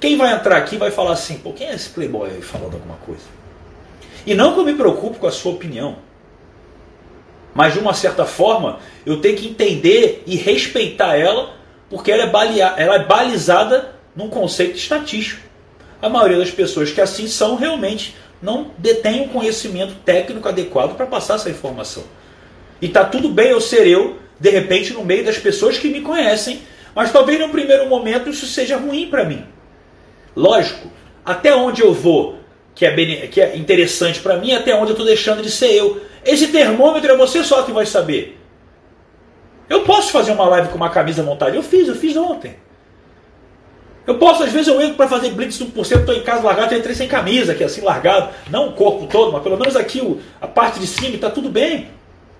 [0.00, 2.96] quem vai entrar aqui vai falar assim, pô, quem é esse playboy aí falando alguma
[2.96, 3.22] coisa?
[4.26, 5.98] E não que eu me preocupe com a sua opinião.
[7.54, 11.54] Mas de uma certa forma, eu tenho que entender e respeitar ela,
[11.88, 15.46] porque ela é, balia, ela é balizada num conceito estatístico.
[16.02, 21.06] A maioria das pessoas que assim são realmente não detêm um conhecimento técnico adequado para
[21.06, 22.04] passar essa informação.
[22.80, 26.00] E está tudo bem eu ser eu, de repente, no meio das pessoas que me
[26.00, 26.62] conhecem,
[26.94, 29.44] mas talvez no primeiro momento isso seja ruim para mim.
[30.34, 30.88] Lógico,
[31.24, 32.38] até onde eu vou,
[32.74, 36.00] que é, que é interessante para mim, até onde eu estou deixando de ser eu.
[36.24, 38.38] Esse termômetro é você só que vai saber.
[39.68, 41.54] Eu posso fazer uma live com uma camisa montada.
[41.54, 42.56] Eu fiz, eu fiz ontem.
[44.08, 46.78] Eu posso, às vezes eu entro para fazer blitz 1%, estou em casa largado, eu
[46.78, 48.30] entrei sem camisa, aqui assim largado.
[48.48, 51.50] Não o corpo todo, mas pelo menos aqui o, a parte de cima está tudo
[51.50, 51.90] bem.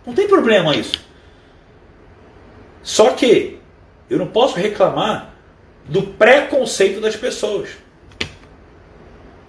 [0.07, 0.99] Não tem problema isso.
[2.83, 3.59] Só que
[4.09, 5.35] eu não posso reclamar
[5.85, 7.69] do preconceito das pessoas.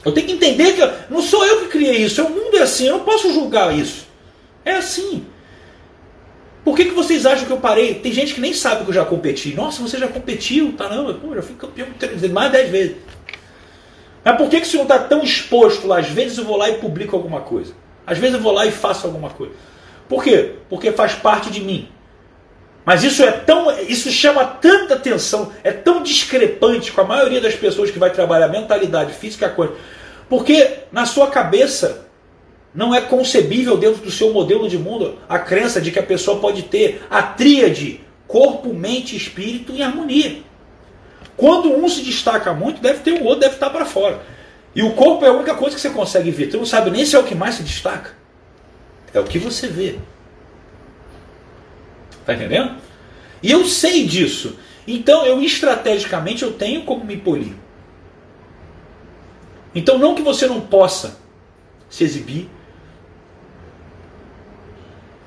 [0.04, 2.88] Eu tenho que entender que não sou eu que criei isso, o mundo é assim,
[2.88, 4.06] eu não posso julgar isso.
[4.66, 5.26] É assim.
[6.64, 7.96] Por que, que vocês acham que eu parei?
[7.96, 9.54] Tem gente que nem sabe que eu já competi.
[9.56, 10.74] Nossa, você já competiu?
[10.78, 11.88] Não, eu já fui campeão
[12.32, 12.96] mais de 10 vezes.
[14.24, 16.00] Mas por que, que você não está tão exposto lá?
[16.00, 17.74] Às vezes eu vou lá e publico alguma coisa.
[18.06, 19.54] Às vezes eu vou lá e faço alguma coisa.
[20.08, 20.56] Por quê?
[20.70, 21.88] Porque faz parte de mim.
[22.86, 27.54] Mas isso é tão, isso chama tanta atenção, é tão discrepante com a maioria das
[27.54, 29.74] pessoas que vai trabalhar mentalidade, física, coisa.
[30.28, 32.08] Porque na sua cabeça
[32.74, 36.40] não é concebível dentro do seu modelo de mundo a crença de que a pessoa
[36.40, 40.44] pode ter a tríade corpo, mente espírito em harmonia.
[41.36, 44.22] Quando um se destaca muito, deve ter o outro, deve estar para fora.
[44.76, 46.52] E o corpo é a única coisa que você consegue ver.
[46.52, 48.14] Você não sabe nem se é o que mais se destaca.
[49.14, 49.98] É o que você vê.
[52.26, 52.76] Tá entendendo?
[53.42, 54.60] E eu sei disso.
[54.88, 57.56] Então eu estrategicamente eu tenho como me polir.
[59.74, 61.18] Então não que você não possa
[61.90, 62.50] se exibir,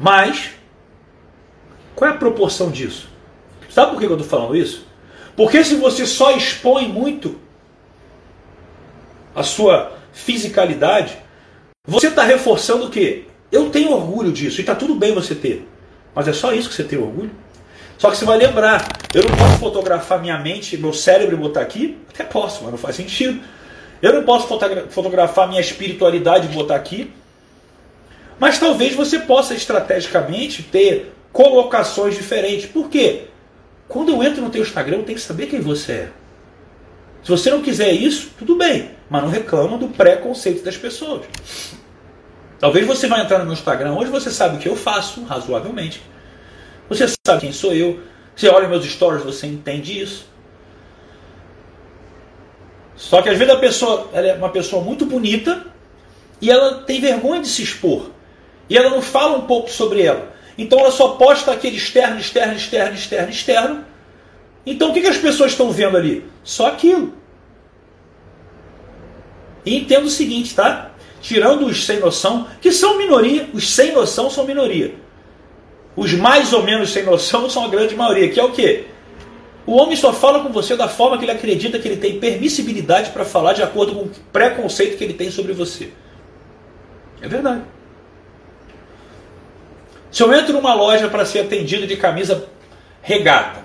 [0.02, 0.50] mas
[1.94, 3.08] qual é a proporção disso?
[3.70, 4.84] Sabe por que eu estou falando isso?
[5.36, 7.38] Porque se você só expõe muito
[9.32, 11.16] a sua fisicalidade,
[11.86, 13.26] você está reforçando o quê?
[13.52, 15.68] Eu tenho orgulho disso, e está tudo bem você ter.
[16.12, 17.30] Mas é só isso que você tem orgulho?
[17.96, 21.60] Só que você vai lembrar, eu não posso fotografar minha mente, meu cérebro e botar
[21.60, 21.96] aqui?
[22.12, 23.40] Até posso, mas não faz sentido.
[24.02, 24.48] Eu não posso
[24.90, 27.12] fotografar minha espiritualidade e botar aqui.
[28.42, 32.66] Mas talvez você possa estrategicamente ter colocações diferentes.
[32.66, 33.28] Por quê?
[33.86, 36.08] Quando eu entro no teu Instagram, eu tenho que saber quem você é.
[37.22, 41.24] Se você não quiser isso, tudo bem, mas não reclama do preconceito das pessoas.
[42.58, 46.02] Talvez você vai entrar no meu Instagram hoje, você sabe o que eu faço, razoavelmente.
[46.88, 48.00] Você sabe quem sou eu.
[48.34, 50.26] Você olha meus stories, você entende isso.
[52.96, 55.64] Só que às vezes a pessoa ela é uma pessoa muito bonita
[56.40, 58.10] e ela tem vergonha de se expor.
[58.72, 60.32] E ela não fala um pouco sobre ela.
[60.56, 63.84] Então ela só posta aquele externo, externo, externo, externo, externo.
[64.64, 66.24] Então o que, que as pessoas estão vendo ali?
[66.42, 67.12] Só aquilo.
[69.66, 70.92] E entenda o seguinte, tá?
[71.20, 74.94] tirando os sem noção, que são minoria, os sem noção são minoria.
[75.94, 78.86] Os mais ou menos sem noção são a grande maioria, que é o quê?
[79.64, 83.10] O homem só fala com você da forma que ele acredita que ele tem permissibilidade
[83.10, 85.90] para falar de acordo com o preconceito que ele tem sobre você.
[87.20, 87.62] É verdade.
[90.12, 92.46] Se eu entro numa loja para ser atendido de camisa
[93.00, 93.60] regata,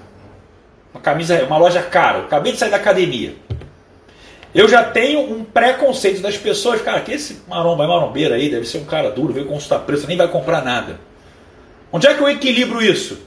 [0.94, 3.36] uma camisa, uma loja cara, acabei de sair da academia,
[4.56, 8.66] eu já tenho um preconceito das pessoas, cara, que esse maromba é marombeiro aí, deve
[8.66, 11.02] ser um cara duro, veio consultar preço, nem vai comprar nada.
[11.92, 13.20] Onde é que eu equilibro isso?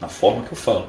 [0.00, 0.86] Na forma que eu falo.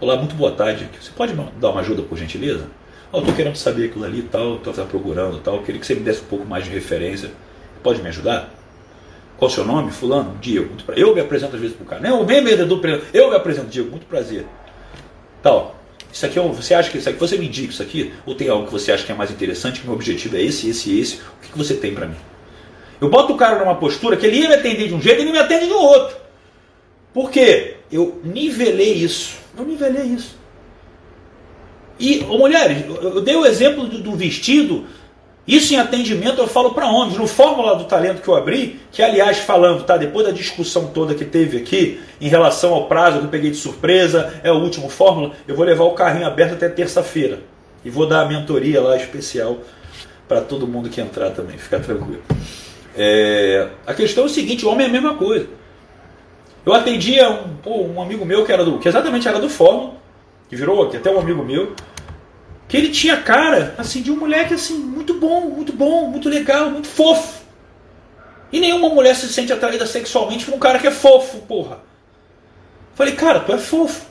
[0.00, 0.90] Olá, muito boa tarde.
[1.00, 2.66] Você pode dar uma ajuda, por gentileza?
[3.12, 5.94] Oh, eu estou querendo saber aquilo ali e tal, estou procurando tal, queria que você
[5.94, 7.30] me desse um pouco mais de referência.
[7.84, 8.61] Pode me ajudar?
[9.42, 9.90] Qual o seu nome?
[9.90, 10.38] Fulano?
[10.40, 10.72] Diego.
[10.94, 12.00] Eu me apresento às vezes para o cara.
[12.00, 12.80] Não, bem vendedor,
[13.12, 14.46] eu me apresento, Diego, muito prazer.
[15.42, 15.74] Tal.
[16.12, 18.12] Isso aqui é um, você acha que isso aqui, você me indica isso aqui?
[18.24, 20.70] Ou tem algo que você acha que é mais interessante, que meu objetivo é esse,
[20.70, 21.16] esse e esse?
[21.16, 22.14] O que, que você tem para mim?
[23.00, 25.22] Eu boto o cara numa postura que ele ia me atender de um jeito e
[25.22, 26.16] ele me atende do outro.
[27.12, 27.78] Por quê?
[27.90, 29.38] Eu nivelei isso.
[29.58, 30.36] Eu nivelei isso.
[31.98, 34.86] E, mulheres, eu dei o exemplo do, do vestido
[35.46, 37.18] isso em atendimento eu falo para homens.
[37.18, 39.96] No Fórmula do Talento que eu abri, que aliás falando, tá?
[39.96, 43.56] Depois da discussão toda que teve aqui em relação ao prazo que eu peguei de
[43.56, 47.40] surpresa, é o último Fórmula, eu vou levar o carrinho aberto até terça-feira.
[47.84, 49.58] E vou dar a mentoria lá especial
[50.28, 52.22] para todo mundo que entrar também, fica tranquilo.
[52.96, 55.48] É, a questão é o seguinte, o homem é a mesma coisa.
[56.64, 57.28] Eu atendia
[57.66, 58.78] um, um amigo meu que era do.
[58.78, 59.94] que exatamente era do Fórmula,
[60.48, 61.74] que virou até um amigo meu
[62.72, 66.70] que ele tinha cara assim de um moleque assim muito bom, muito bom, muito legal,
[66.70, 67.42] muito fofo.
[68.50, 71.80] E nenhuma mulher se sente atraída sexualmente por um cara que é fofo, porra.
[72.94, 74.06] Falei, cara, tu é fofo.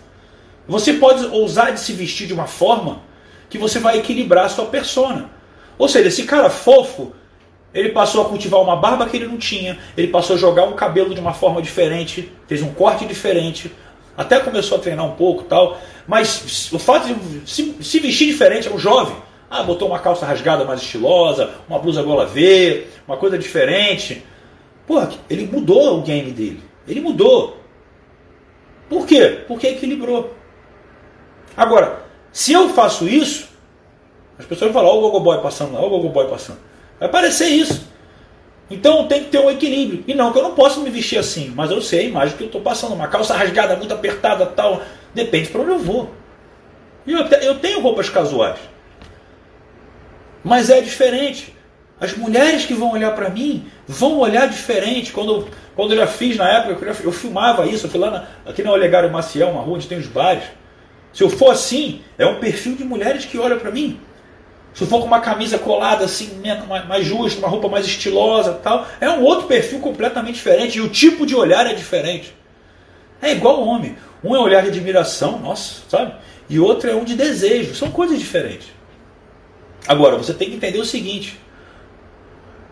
[0.68, 3.02] Você pode ousar de se vestir de uma forma
[3.50, 5.32] que você vai equilibrar a sua persona.
[5.76, 7.14] Ou seja, esse cara fofo,
[7.74, 10.74] ele passou a cultivar uma barba que ele não tinha, ele passou a jogar um
[10.74, 13.72] cabelo de uma forma diferente, fez um corte diferente,
[14.16, 15.80] até começou a treinar um pouco tal.
[16.08, 19.16] Mas o fato de se, se vestir diferente, é um jovem.
[19.50, 24.24] Ah, botou uma calça rasgada mais estilosa, uma blusa gola V, uma coisa diferente.
[24.88, 26.64] Pô, ele mudou o game dele.
[26.88, 27.58] Ele mudou.
[28.90, 29.44] Por quê?
[29.48, 30.34] Porque equilibrou.
[31.56, 33.50] Agora, se eu faço isso,
[34.40, 36.60] as pessoas vão falar, olha o gogoboy passando lá, olha o gogoboy passando.
[37.00, 37.91] Vai parecer isso.
[38.72, 40.04] Então tem que ter um equilíbrio.
[40.08, 42.44] E não que eu não possa me vestir assim, mas eu sei a imagem que
[42.44, 42.94] eu estou passando.
[42.94, 44.82] Uma calça rasgada, muito apertada tal.
[45.14, 46.12] Depende para onde eu vou.
[47.06, 48.60] E eu, eu tenho roupas casuais.
[50.44, 51.54] Mas é diferente.
[52.00, 55.12] As mulheres que vão olhar para mim vão olhar diferente.
[55.12, 57.86] Quando, quando eu já fiz na época, eu, eu filmava isso.
[57.86, 60.44] Eu fui lá na, aqui na Olegário Maciel, uma rua onde tem os bares.
[61.14, 64.00] Se eu for assim, é um perfil de mulheres que olha para mim.
[64.74, 66.42] Se for com uma camisa colada assim,
[66.88, 70.78] mais justa, uma roupa mais estilosa tal, é um outro perfil completamente diferente.
[70.78, 72.34] E o tipo de olhar é diferente.
[73.22, 73.98] É igual o homem.
[74.24, 76.14] Um é olhar de admiração, nossa, sabe?
[76.50, 77.76] E outro é um de desejo.
[77.76, 78.70] São coisas diferentes.
[79.88, 81.40] Agora, você tem que entender o seguinte: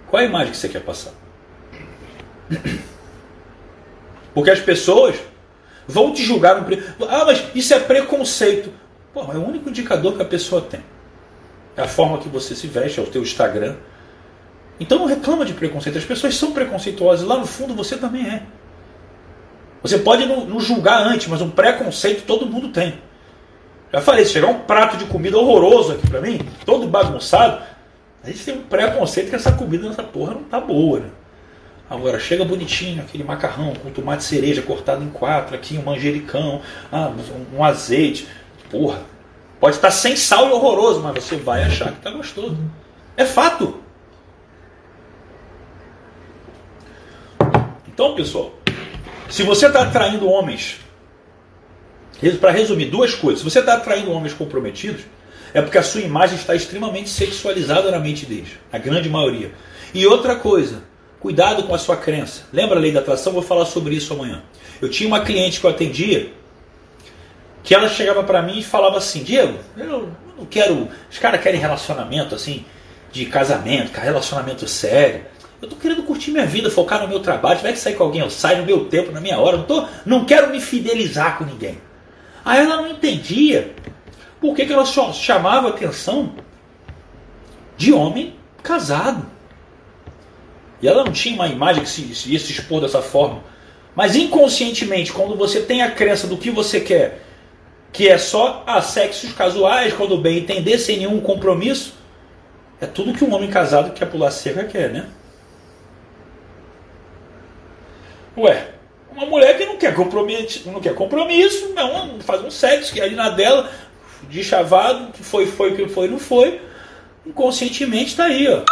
[0.09, 1.11] qual é a imagem que você quer passar?
[4.33, 5.15] Porque as pessoas
[5.87, 6.61] vão te julgar.
[6.61, 6.77] No...
[7.09, 8.71] Ah, mas isso é preconceito.
[9.13, 10.81] Pô, é o único indicador que a pessoa tem.
[11.79, 13.77] É a forma que você se veste, é o teu Instagram.
[14.81, 15.97] Então não reclama de preconceito.
[15.97, 17.25] As pessoas são preconceituosas.
[17.25, 18.43] Lá no fundo você também é.
[19.81, 23.01] Você pode não, julgar antes, mas um preconceito todo mundo tem.
[23.93, 27.63] Já falei, se chegar um prato de comida horroroso aqui pra mim, todo bagunçado,
[28.21, 31.09] a gente tem um preconceito que essa comida nessa porra não tá boa, né?
[31.89, 36.61] Agora, chega bonitinho aquele macarrão com tomate cereja cortado em quatro, aqui um manjericão,
[36.91, 37.09] ah,
[37.55, 38.27] um azeite.
[38.69, 38.99] Porra,
[39.59, 42.57] pode estar sem sal e horroroso, mas você vai achar que tá gostoso.
[43.17, 43.79] É fato.
[47.87, 48.53] Então, pessoal,
[49.29, 50.79] se você está atraindo homens,
[52.39, 53.39] para resumir, duas coisas.
[53.39, 55.01] Se você está atraindo homens comprometidos,
[55.53, 59.51] é porque a sua imagem está extremamente sexualizada na mente deles, a grande maioria.
[59.93, 60.83] E outra coisa,
[61.19, 62.43] cuidado com a sua crença.
[62.51, 63.33] Lembra a lei da atração?
[63.33, 64.43] Vou falar sobre isso amanhã.
[64.81, 66.31] Eu tinha uma cliente que eu atendia,
[67.63, 70.87] que ela chegava para mim e falava assim: Diego, eu não quero.
[71.09, 72.65] Os caras querem relacionamento assim,
[73.11, 75.25] de casamento, relacionamento sério.
[75.61, 77.57] Eu tô querendo curtir minha vida, focar no meu trabalho.
[77.57, 79.57] Tiver que sair com alguém, eu saio no meu tempo, na minha hora.
[79.57, 81.77] Não, tô, não quero me fidelizar com ninguém.
[82.45, 83.75] Aí ela não entendia
[84.39, 86.33] por que, que ela só chamava atenção
[87.75, 89.25] de homem casado.
[90.81, 93.43] E ela não tinha uma imagem que se, se ia se expor dessa forma.
[93.93, 97.21] Mas inconscientemente, quando você tem a crença do que você quer,
[97.91, 101.93] que é só a sexos casuais, quando bem entender, sem nenhum compromisso,
[102.79, 105.09] é tudo que um homem casado que quer pular cerca quer, né?
[108.37, 108.69] Ué,
[109.11, 113.03] uma mulher que não quer compromisso, não quer compromisso, não, faz um sexo que é
[113.03, 113.69] ali na dela,
[114.29, 116.61] de chavado, que foi, foi, que foi, não foi.
[117.25, 118.63] Inconscientemente está aí, ó.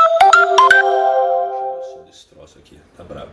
[2.10, 3.30] Esse troço aqui, tá bravo.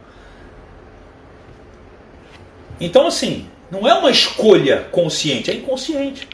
[2.80, 6.28] Então, assim, não é uma escolha consciente, é inconsciente.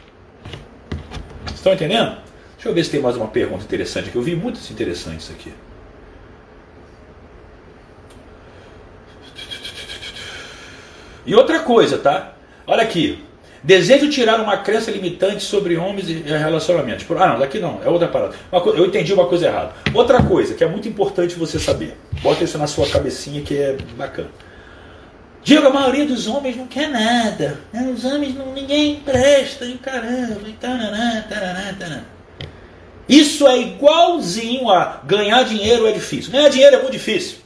[1.53, 2.17] Estão entendendo?
[2.55, 4.15] Deixa eu ver se tem mais uma pergunta interessante aqui.
[4.15, 5.51] Eu vi muitas interessantes aqui.
[11.25, 12.33] E outra coisa, tá?
[12.65, 13.23] Olha aqui.
[13.63, 17.05] Desejo tirar uma crença limitante sobre homens e relacionamentos.
[17.11, 18.35] Ah, não, daqui não, é outra parada.
[18.51, 19.73] Eu entendi uma coisa errada.
[19.93, 21.95] Outra coisa que é muito importante você saber.
[22.23, 24.29] Bota isso na sua cabecinha que é bacana.
[25.43, 27.59] Diga, a maioria dos homens não quer nada.
[27.73, 27.91] Né?
[27.93, 31.25] Os homens, não, ninguém presta, e caramba, e taraná.
[33.09, 36.31] Isso é igualzinho a ganhar dinheiro é difícil.
[36.31, 37.39] Ganhar dinheiro é muito difícil.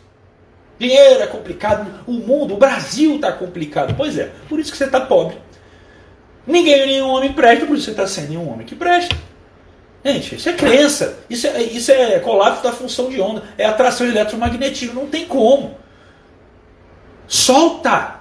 [0.77, 3.95] Dinheiro é complicado, o mundo, o Brasil está complicado.
[3.95, 5.37] Pois é, por isso que você está pobre.
[6.45, 9.15] Ninguém, nenhum homem presta, por isso você está sendo nenhum homem que presta.
[10.03, 11.17] Gente, isso é crença.
[11.29, 13.41] Isso é, isso é colapso da função de onda.
[13.57, 14.93] É atração eletromagnética.
[14.93, 15.75] Não tem como.
[17.28, 18.19] Solta!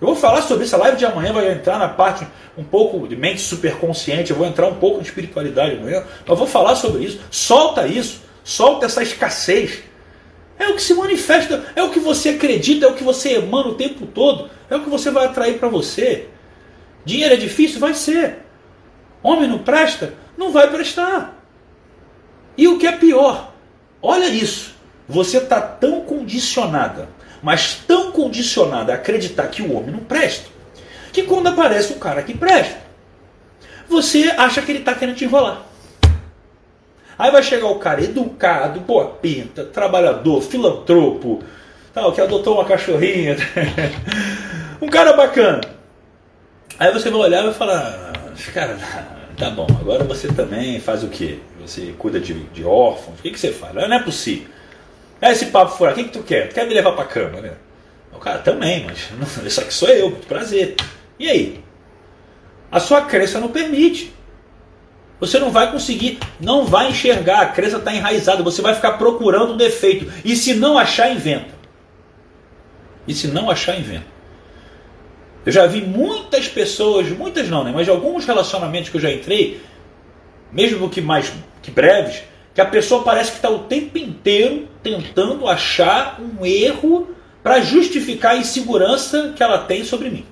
[0.00, 0.74] Eu vou falar sobre isso.
[0.74, 2.26] A live de amanhã vai entrar na parte
[2.58, 4.30] um pouco de mente superconsciente.
[4.30, 6.04] Eu vou entrar um pouco de espiritualidade amanhã.
[6.26, 7.20] Mas vou falar sobre isso.
[7.30, 8.22] Solta isso.
[8.42, 9.82] Solta essa escassez.
[10.58, 11.64] É o que se manifesta.
[11.74, 12.86] É o que você acredita.
[12.86, 14.50] É o que você emana o tempo todo.
[14.68, 16.28] É o que você vai atrair para você.
[17.04, 17.80] Dinheiro é difícil?
[17.80, 18.44] Vai ser.
[19.22, 20.12] Homem não presta?
[20.36, 21.42] Não vai prestar.
[22.56, 23.52] E o que é pior,
[24.02, 24.74] olha isso.
[25.08, 27.08] Você está tão condicionada,
[27.44, 30.48] mas tão condicionada a acreditar que o homem não presta,
[31.12, 32.78] que quando aparece o cara que presta,
[33.86, 35.62] você acha que ele está querendo te enrolar.
[37.18, 41.44] Aí vai chegar o cara educado, boa pinta, trabalhador, filantropo,
[41.92, 43.36] tal, que adotou uma cachorrinha.
[44.80, 45.60] um cara bacana.
[46.78, 48.14] Aí você vai olhar e vai falar,
[48.54, 48.78] cara,
[49.36, 51.40] tá bom, agora você também faz o quê?
[51.60, 53.18] Você cuida de, de órfãos?
[53.18, 53.74] O que, que você faz?
[53.74, 54.53] Não é possível.
[55.20, 56.48] Aí esse papo fora, o que, que tu quer?
[56.48, 57.52] Tu quer me levar pra cama, né?
[58.12, 60.76] O cara também, mas não, isso aqui sou eu, muito prazer.
[61.18, 61.64] E aí?
[62.70, 64.12] A sua crença não permite.
[65.20, 69.54] Você não vai conseguir, não vai enxergar, a crença está enraizada, você vai ficar procurando
[69.54, 70.12] um defeito.
[70.24, 71.54] E se não achar, inventa.
[73.06, 74.06] E se não achar, inventa.
[75.46, 77.72] Eu já vi muitas pessoas, muitas não, né?
[77.72, 79.60] Mas alguns relacionamentos que eu já entrei,
[80.50, 82.22] mesmo que mais que breves,
[82.54, 87.08] que a pessoa parece que está o tempo inteiro tentando achar um erro
[87.42, 90.24] para justificar a insegurança que ela tem sobre mim.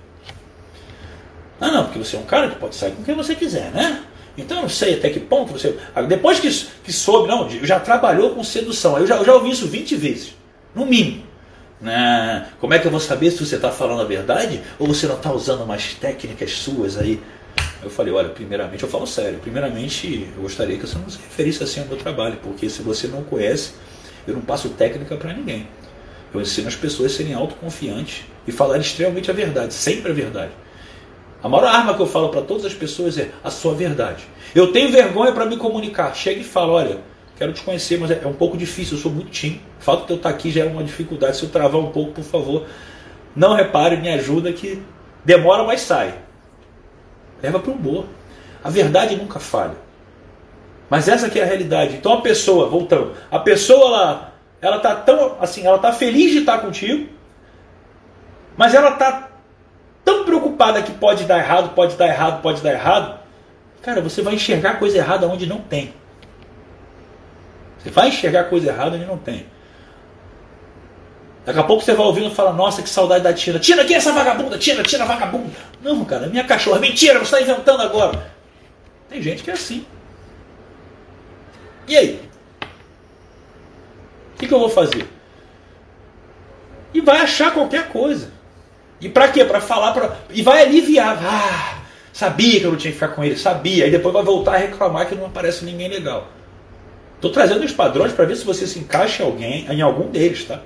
[1.61, 4.03] Ah, não, porque você é um cara que pode sair com quem você quiser, né?
[4.37, 5.79] Então eu não sei até que ponto você.
[6.09, 6.49] Depois que,
[6.85, 8.99] que soube, não, já trabalhou com sedução.
[8.99, 10.35] Eu já, eu já ouvi isso 20 vezes,
[10.75, 11.25] no mínimo.
[11.81, 12.47] Né?
[12.61, 15.17] Como é que eu vou saber se você está falando a verdade ou você não
[15.17, 17.21] está usando umas técnicas suas aí?
[17.83, 21.63] Eu falei, olha, primeiramente, eu falo sério, primeiramente eu gostaria que você não se referisse
[21.63, 23.73] assim ao meu trabalho, porque se você não conhece,
[24.27, 25.67] eu não passo técnica para ninguém.
[26.33, 30.53] Eu ensino as pessoas a serem autoconfiantes e falar extremamente a verdade, sempre a verdade.
[31.43, 34.25] A maior arma que eu falo para todas as pessoas é a sua verdade.
[34.55, 36.15] Eu tenho vergonha para me comunicar.
[36.15, 36.99] Chega e fala, olha,
[37.37, 39.61] quero te conhecer, mas é, é um pouco difícil, eu sou muito tímido.
[39.81, 41.37] O fato de eu estar aqui já é uma dificuldade.
[41.37, 42.67] Se eu travar um pouco, por favor,
[43.35, 44.81] não repare, me ajuda que
[45.25, 46.15] demora, mas sai.
[47.43, 48.07] Leva para o humor.
[48.63, 49.77] A verdade nunca falha.
[50.89, 51.97] Mas essa aqui é a realidade.
[51.97, 56.39] Então a pessoa, voltando, a pessoa ela, ela tá tão assim, ela tá feliz de
[56.39, 57.09] estar contigo,
[58.57, 59.31] mas ela tá
[60.05, 63.19] tão preocupada que pode dar errado, pode dar errado, pode dar errado.
[63.81, 65.95] Cara, você vai enxergar coisa errada onde não tem.
[67.79, 69.47] Você vai enxergar coisa errada onde não tem.
[71.45, 73.59] Daqui a pouco você vai ouvindo e fala, nossa, que saudade da Tina.
[73.59, 74.57] Tina, quem é essa vagabunda?
[74.59, 75.51] Tina, Tina, vagabunda.
[75.83, 76.79] Não, cara, minha cachorra.
[76.79, 78.33] Mentira, você está inventando agora.
[79.09, 79.85] Tem gente que é assim.
[81.89, 82.21] E aí?
[84.35, 85.09] O que, que eu vou fazer?
[86.95, 88.31] E vai achar qualquer coisa.
[89.01, 89.45] E para quê?
[89.45, 90.17] Para falar, pra...
[90.31, 91.19] e vai aliviar.
[91.25, 91.79] Ah,
[92.13, 93.85] sabia que eu não tinha que ficar com ele, sabia.
[93.85, 96.29] Aí depois vai voltar a reclamar que não aparece ninguém legal.
[97.17, 100.45] Estou trazendo os padrões para ver se você se encaixa em alguém, em algum deles,
[100.45, 100.61] tá?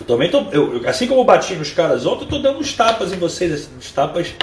[0.00, 2.72] Eu também tô, eu, assim como eu bati nos caras ontem, eu tô dando uns
[2.72, 4.34] tapas em vocês, assim, uns tapas.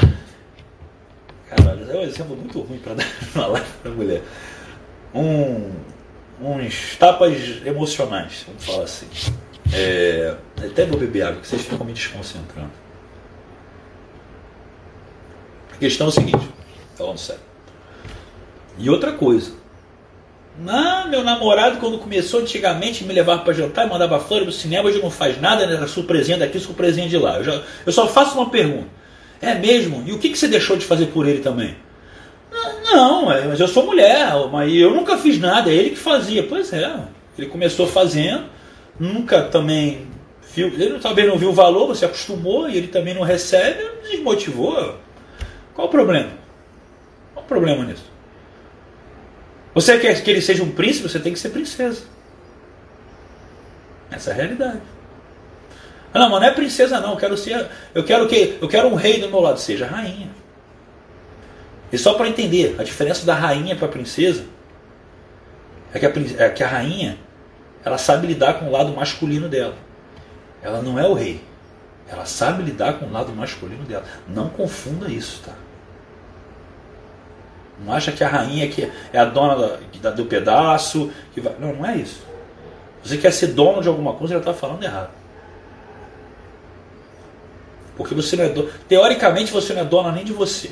[1.50, 4.22] Caralho, é um exemplo muito ruim para dar uma live pra mulher.
[5.14, 5.72] Um,
[6.42, 7.34] uns tapas
[7.66, 9.08] emocionais, vamos falar assim.
[9.74, 12.72] É, até vou beber água, que vocês ficam me desconcentrando.
[15.74, 16.50] A questão é o seguinte,
[16.96, 17.42] falando sério.
[18.78, 19.54] E outra coisa,
[20.58, 24.88] não, meu namorado, quando começou antigamente, me levava para jantar e mandava fora pro cinema,
[24.88, 25.86] hoje não faz nada, né?
[25.88, 27.38] surpresinha daqui, surpresinha de lá.
[27.38, 28.88] Eu, já, eu só faço uma pergunta.
[29.42, 30.04] É mesmo?
[30.06, 31.76] E o que, que você deixou de fazer por ele também?
[32.84, 36.44] Não, é, mas eu sou mulher, mas eu nunca fiz nada, é ele que fazia.
[36.44, 36.96] Pois é,
[37.38, 38.46] ele começou fazendo,
[38.98, 40.08] nunca também
[40.54, 44.96] viu, ele talvez não viu o valor, você acostumou e ele também não recebe, desmotivou.
[45.74, 46.30] Qual o problema?
[47.34, 48.15] Qual o problema nisso?
[49.76, 52.04] Você quer que ele seja um príncipe, você tem que ser princesa.
[54.10, 54.82] Essa é a realidade.
[56.14, 58.88] Ah, não, mas não é princesa não, eu quero ser, eu quero que, eu quero
[58.88, 60.30] um rei do meu lado, seja rainha.
[61.92, 64.46] E só para entender, a diferença da rainha para a princesa
[65.94, 66.12] é que a,
[66.46, 67.18] é que a rainha
[67.84, 69.76] ela sabe lidar com o lado masculino dela.
[70.64, 71.44] Ela não é o rei.
[72.08, 74.06] Ela sabe lidar com o lado masculino dela.
[74.28, 75.54] Não confunda isso, tá?
[77.80, 81.12] Não acha que a rainha que é a dona da, do pedaço.
[81.34, 81.56] Que vai...
[81.60, 82.24] Não, não é isso.
[83.04, 85.12] Você quer ser dono de alguma coisa, já está falando errado.
[87.96, 88.70] Porque você não é dono.
[88.88, 90.72] Teoricamente você não é dona nem de você.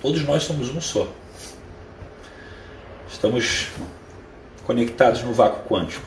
[0.00, 1.08] Todos nós somos um só.
[3.08, 3.68] Estamos
[4.64, 6.06] conectados no vácuo quântico.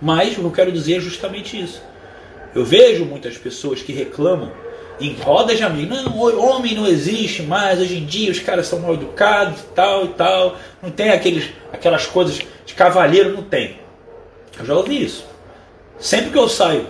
[0.00, 1.82] Mas o que eu quero dizer é justamente isso.
[2.54, 4.52] Eu vejo muitas pessoas que reclamam
[5.00, 6.04] em rodas de amigos.
[6.04, 10.04] Não, homem não existe mais, hoje em dia os caras são mal educados e tal
[10.04, 10.56] e tal.
[10.82, 13.78] Não tem aqueles, aquelas coisas de cavalheiro, não tem.
[14.58, 15.26] Eu já ouvi isso.
[15.98, 16.86] Sempre que eu saio,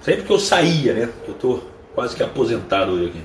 [0.00, 1.08] sempre que eu saía, né?
[1.26, 3.22] Eu estou quase que aposentado hoje aqui.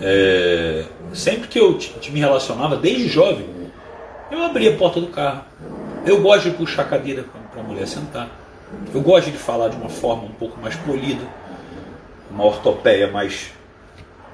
[0.00, 1.78] É, sempre que eu
[2.10, 3.46] me relacionava, desde jovem,
[4.30, 5.44] eu abria a porta do carro.
[6.04, 8.28] Eu gosto de puxar a cadeira para a mulher sentar.
[8.92, 11.24] Eu gosto de falar de uma forma um pouco mais polida
[12.34, 13.52] uma ortopeia mais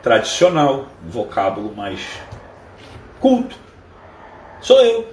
[0.02, 2.00] tradicional, um vocábulo mais
[3.20, 3.54] culto.
[4.62, 5.06] Sou eu.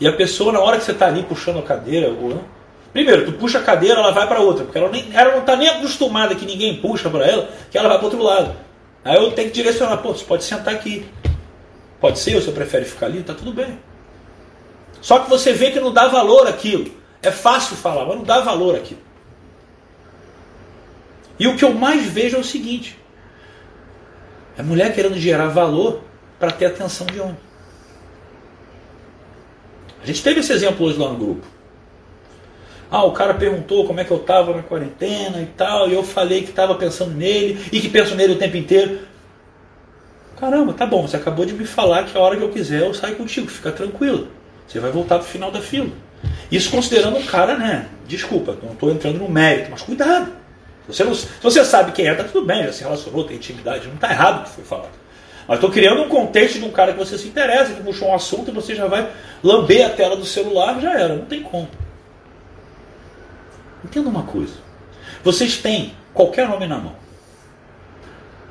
[0.00, 2.42] E a pessoa, na hora que você está ali puxando a cadeira, ou,
[2.92, 5.54] primeiro, tu puxa a cadeira, ela vai para outra, porque ela, nem, ela não está
[5.54, 8.56] nem acostumada que ninguém puxa para ela, que ela vai para outro lado.
[9.04, 11.06] Aí eu tenho que direcionar, pô, você pode sentar aqui.
[12.00, 13.78] Pode ser, ou você prefere ficar ali, tá tudo bem.
[15.00, 16.90] Só que você vê que não dá valor aquilo.
[17.22, 19.11] É fácil falar, mas não dá valor aquilo.
[21.42, 22.96] E o que eu mais vejo é o seguinte:
[24.56, 26.00] é mulher querendo gerar valor
[26.38, 27.36] para ter atenção de homem.
[30.00, 31.44] A gente teve esse exemplo hoje lá no grupo.
[32.88, 36.04] Ah, o cara perguntou como é que eu estava na quarentena e tal, e eu
[36.04, 39.00] falei que estava pensando nele e que penso nele o tempo inteiro.
[40.38, 42.94] Caramba, tá bom, você acabou de me falar que a hora que eu quiser eu
[42.94, 44.28] saio contigo, fica tranquilo.
[44.68, 45.90] Você vai voltar pro final da fila.
[46.52, 47.88] Isso considerando um cara, né?
[48.06, 50.41] Desculpa, não estou entrando no mérito, mas cuidado.
[50.88, 53.86] Você não, se você sabe quem é, tá tudo bem, já se relacionou, tem intimidade,
[53.86, 55.02] não está errado o que foi falado.
[55.46, 58.14] Mas estou criando um contexto de um cara que você se interessa, que puxou um
[58.14, 59.10] assunto e você já vai
[59.42, 61.68] lamber a tela do celular, já era, não tem como.
[63.84, 64.54] Entenda uma coisa.
[65.24, 66.94] Vocês têm qualquer nome na mão.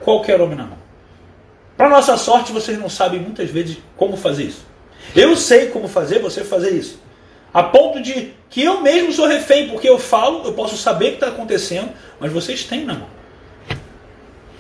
[0.01, 0.77] Qualquer nome na mão.
[1.77, 4.65] Para nossa sorte, vocês não sabem muitas vezes como fazer isso.
[5.15, 6.99] Eu sei como fazer, você fazer isso.
[7.53, 11.09] A ponto de que eu mesmo sou refém, porque eu falo, eu posso saber o
[11.09, 13.07] que está acontecendo, mas vocês têm na mão.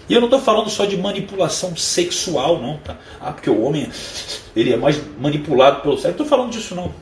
[0.09, 2.97] E eu não estou falando só de manipulação sexual, não, tá?
[3.19, 3.89] Ah, porque o homem
[4.55, 6.07] ele é mais manipulado pelo sexo.
[6.07, 6.93] Não estou falando disso, não.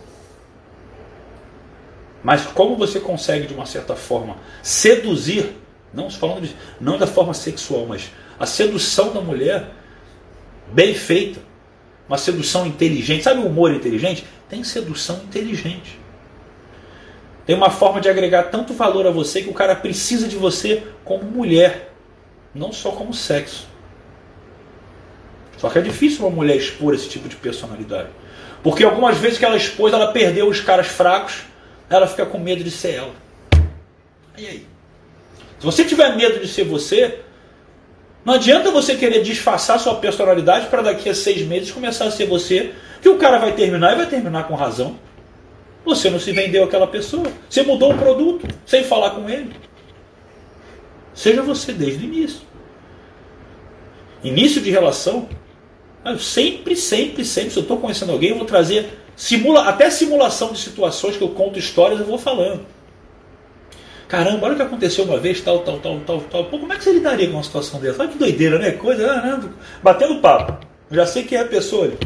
[2.23, 5.55] Mas como você consegue, de uma certa forma, seduzir,
[5.91, 9.71] não falando de, não da forma sexual, mas a sedução da mulher
[10.71, 11.39] bem feita,
[12.09, 13.23] uma sedução inteligente.
[13.23, 14.25] Sabe o humor inteligente?
[14.49, 15.99] Tem sedução inteligente.
[17.45, 20.83] Tem uma forma de agregar tanto valor a você que o cara precisa de você
[21.05, 21.93] como mulher,
[22.53, 23.67] não só como sexo.
[25.57, 28.09] Só que é difícil uma mulher expor esse tipo de personalidade.
[28.63, 31.43] Porque algumas vezes que ela expôs, ela perdeu os caras fracos,
[31.89, 33.13] ela fica com medo de ser ela.
[34.37, 34.67] E aí?
[35.59, 37.19] Se você tiver medo de ser você,
[38.25, 42.25] não adianta você querer disfarçar sua personalidade para daqui a seis meses começar a ser
[42.27, 44.97] você, que o cara vai terminar e vai terminar com razão.
[45.85, 47.31] Você não se vendeu àquela pessoa.
[47.49, 49.55] Você mudou o produto sem falar com ele.
[51.13, 52.41] Seja você desde o início.
[54.23, 55.29] Início de relação.
[56.05, 60.51] Eu sempre, sempre, sempre, se eu estou conhecendo alguém, eu vou trazer simula, até simulação
[60.51, 62.65] de situações que eu conto histórias, eu vou falando.
[64.09, 66.45] Caramba, olha o que aconteceu uma vez, tal, tal, tal, tal, tal.
[66.45, 68.01] Pô, como é que você lidaria com uma situação dessa?
[68.01, 68.71] Olha que doideira, né?
[68.71, 69.49] Coisa, né?
[69.83, 70.65] batendo papo.
[70.89, 71.97] Já sei quem é a pessoa ali.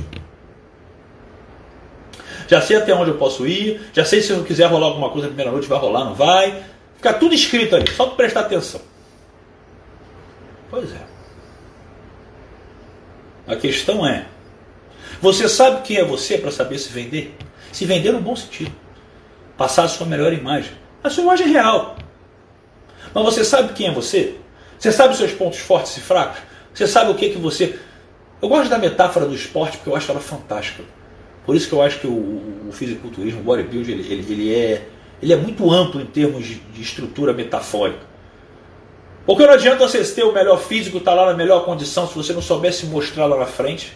[2.46, 5.28] Já sei até onde eu posso ir, já sei se eu quiser rolar alguma coisa
[5.28, 6.66] na primeira noite, vai rolar, não vai.
[6.98, 8.82] Fica tudo escrito ali, só para prestar atenção.
[10.70, 11.06] Pois é.
[13.48, 14.26] A questão é:
[15.22, 17.34] você sabe quem é você para saber se vender?
[17.72, 18.74] Se vender no bom sentido.
[19.56, 21.96] Passar a sua melhor imagem a sua imagem é real.
[23.14, 24.36] Mas você sabe quem é você?
[24.80, 26.40] Você sabe os seus pontos fortes e fracos?
[26.74, 27.78] Você sabe o que que você.
[28.42, 30.84] Eu gosto da metáfora do esporte porque eu acho ela fantástica.
[31.46, 34.88] Por isso que eu acho que o, o fisiculturismo, o bodybuilding, ele, ele, ele, é,
[35.22, 38.14] ele é muito amplo em termos de, de estrutura metafórica.
[39.26, 42.16] Porque não adianta você ter o melhor físico, estar tá lá na melhor condição, se
[42.16, 43.96] você não soubesse mostrar lá na frente,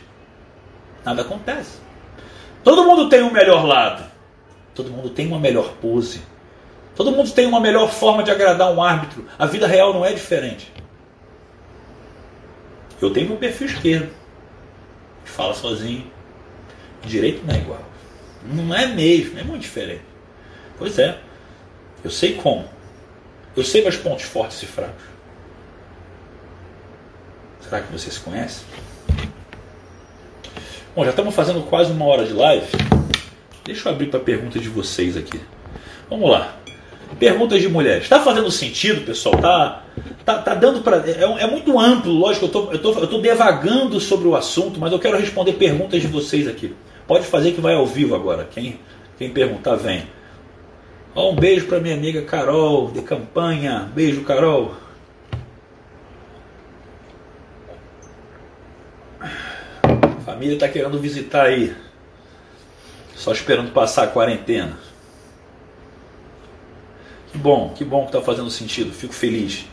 [1.04, 1.80] nada acontece.
[2.64, 4.04] Todo mundo tem um melhor lado,
[4.74, 6.22] todo mundo tem uma melhor pose.
[6.98, 9.24] Todo mundo tem uma melhor forma de agradar um árbitro.
[9.38, 10.74] A vida real não é diferente.
[13.00, 14.10] Eu tenho meu perfil esquerdo.
[15.24, 16.12] Fala sozinho.
[17.06, 17.84] Direito não é igual.
[18.52, 20.02] Não é mesmo, é muito diferente.
[20.80, 21.20] Pois é.
[22.04, 22.68] Eu sei como.
[23.56, 25.04] Eu sei meus pontos fortes e fracos.
[27.62, 28.64] Será que você se conhece?
[30.96, 32.66] Bom, já estamos fazendo quase uma hora de live.
[33.64, 35.40] Deixa eu abrir para a pergunta de vocês aqui.
[36.10, 36.58] Vamos lá.
[37.20, 38.04] Perguntas de mulheres.
[38.04, 39.38] Está fazendo sentido, pessoal?
[39.38, 39.84] Tá,
[40.26, 40.98] tá, tá dando para.
[41.10, 44.80] É, é, muito amplo, lógico, eu tô, eu, tô, eu tô devagando sobre o assunto,
[44.80, 46.76] mas eu quero responder perguntas de vocês aqui.
[47.08, 48.48] Pode fazer que vai ao vivo agora.
[48.52, 48.80] Quem,
[49.18, 50.04] quem perguntar, vem.
[51.16, 53.90] Ó, um beijo para minha amiga Carol, de campanha.
[53.96, 54.76] Beijo, Carol.
[59.20, 61.74] A família está querendo visitar aí.
[63.16, 64.78] Só esperando passar a quarentena.
[67.48, 69.66] Bom, que bom que está fazendo sentido, fico feliz.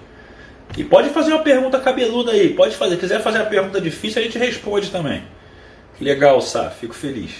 [0.77, 2.95] E pode fazer uma pergunta cabeluda aí, pode fazer.
[2.95, 5.25] Se quiser fazer uma pergunta difícil, a gente responde também.
[6.01, 7.33] Legal, Sá, fico feliz.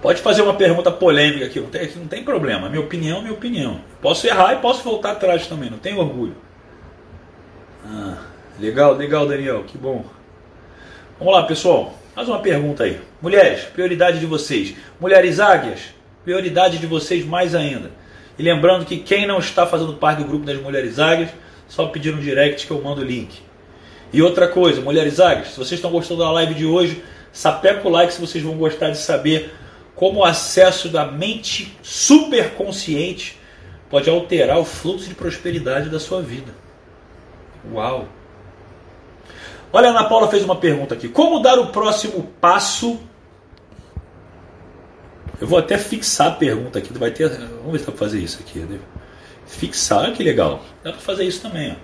[0.00, 2.68] Pode fazer uma pergunta polêmica aqui, não tem, não tem problema.
[2.68, 3.80] Minha opinião é minha opinião.
[4.00, 6.34] Posso errar e posso voltar atrás também, não tenho orgulho.
[7.86, 8.24] Ah,
[8.58, 10.04] legal, legal, Daniel, que bom.
[11.16, 11.94] Vamos lá, pessoal.
[12.16, 13.00] Mais uma pergunta aí.
[13.20, 14.74] Mulheres, prioridade de vocês.
[14.98, 15.94] Mulheres águias,
[16.24, 17.90] prioridade de vocês mais ainda.
[18.38, 21.30] E lembrando que quem não está fazendo parte do grupo das Mulheres Águias,
[21.68, 23.40] só pedir no direct que eu mando o link.
[24.12, 27.02] E outra coisa, Mulheres Águias, se vocês estão gostando da live de hoje,
[27.32, 29.52] sapeca o like se vocês vão gostar de saber
[29.94, 33.38] como o acesso da mente super consciente
[33.88, 36.52] pode alterar o fluxo de prosperidade da sua vida.
[37.72, 38.08] Uau!
[39.72, 41.08] Olha, a Ana Paula fez uma pergunta aqui.
[41.08, 43.00] Como dar o próximo passo?
[45.42, 46.92] Eu vou até fixar a pergunta aqui.
[46.96, 48.60] Vai ter, vamos ver se dá para fazer isso aqui.
[48.60, 48.78] Né?
[49.44, 50.62] Fixar, que legal.
[50.84, 51.72] Dá para fazer isso também.
[51.72, 51.74] Ó.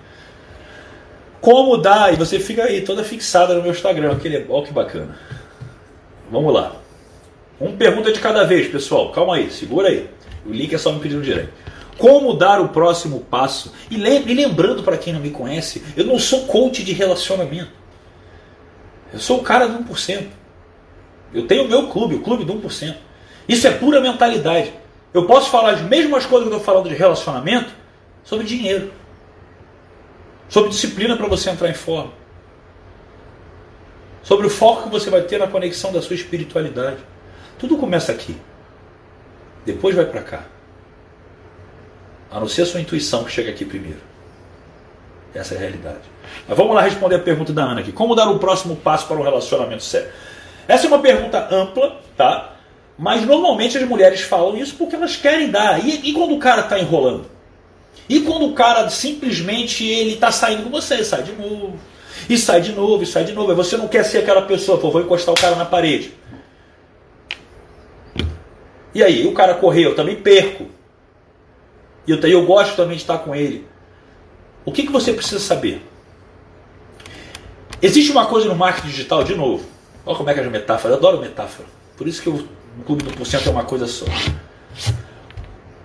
[1.41, 2.13] Como dar?
[2.13, 4.13] E você fica aí toda fixada no meu Instagram.
[4.13, 5.19] Aquele, olha que bacana.
[6.31, 6.77] Vamos lá.
[7.59, 9.11] Uma pergunta de cada vez, pessoal.
[9.11, 10.09] Calma aí, segura aí.
[10.45, 11.51] O link é só me pedindo direito.
[11.97, 13.73] Como dar o próximo passo?
[13.91, 17.71] E, lembrando para quem não me conhece, eu não sou coach de relacionamento.
[19.11, 20.27] Eu sou o cara do 1%.
[21.33, 23.08] Eu tenho o meu clube, o clube do 1%.
[23.49, 24.71] Isso é pura mentalidade.
[25.11, 27.73] Eu posso falar as mesmas coisas que eu estou falando de relacionamento
[28.23, 28.93] sobre dinheiro.
[30.47, 32.13] Sobre disciplina para você entrar em forma.
[34.21, 36.99] Sobre o foco que você vai ter na conexão da sua espiritualidade.
[37.57, 38.37] Tudo começa aqui.
[39.65, 40.43] Depois vai para cá.
[42.29, 43.99] A não ser a sua intuição que chega aqui primeiro.
[45.33, 46.01] Essa é a realidade.
[46.47, 47.91] Mas vamos lá responder a pergunta da Ana aqui.
[47.91, 50.11] Como dar o próximo passo para um relacionamento sério?
[50.67, 52.58] Essa é uma pergunta ampla, tá?
[52.99, 55.83] Mas normalmente as mulheres falam isso porque elas querem dar.
[55.83, 57.27] E, e quando o cara está enrolando?
[58.09, 61.79] E quando o cara simplesmente ele está saindo com você, sai de novo.
[62.29, 63.53] E sai de novo, e sai de novo.
[63.53, 66.13] E você não quer ser aquela pessoa, pô, vou encostar o cara na parede.
[68.93, 70.65] E aí, o cara correu, eu também perco.
[72.05, 73.65] E eu, eu gosto também de estar com ele.
[74.65, 75.81] O que, que você precisa saber?
[77.81, 79.65] Existe uma coisa no marketing digital, de novo.
[80.05, 80.95] Olha como é que é a metáfora.
[80.95, 81.67] Eu adoro metáfora.
[81.95, 84.05] Por isso que o Clube do Porcento é uma coisa só.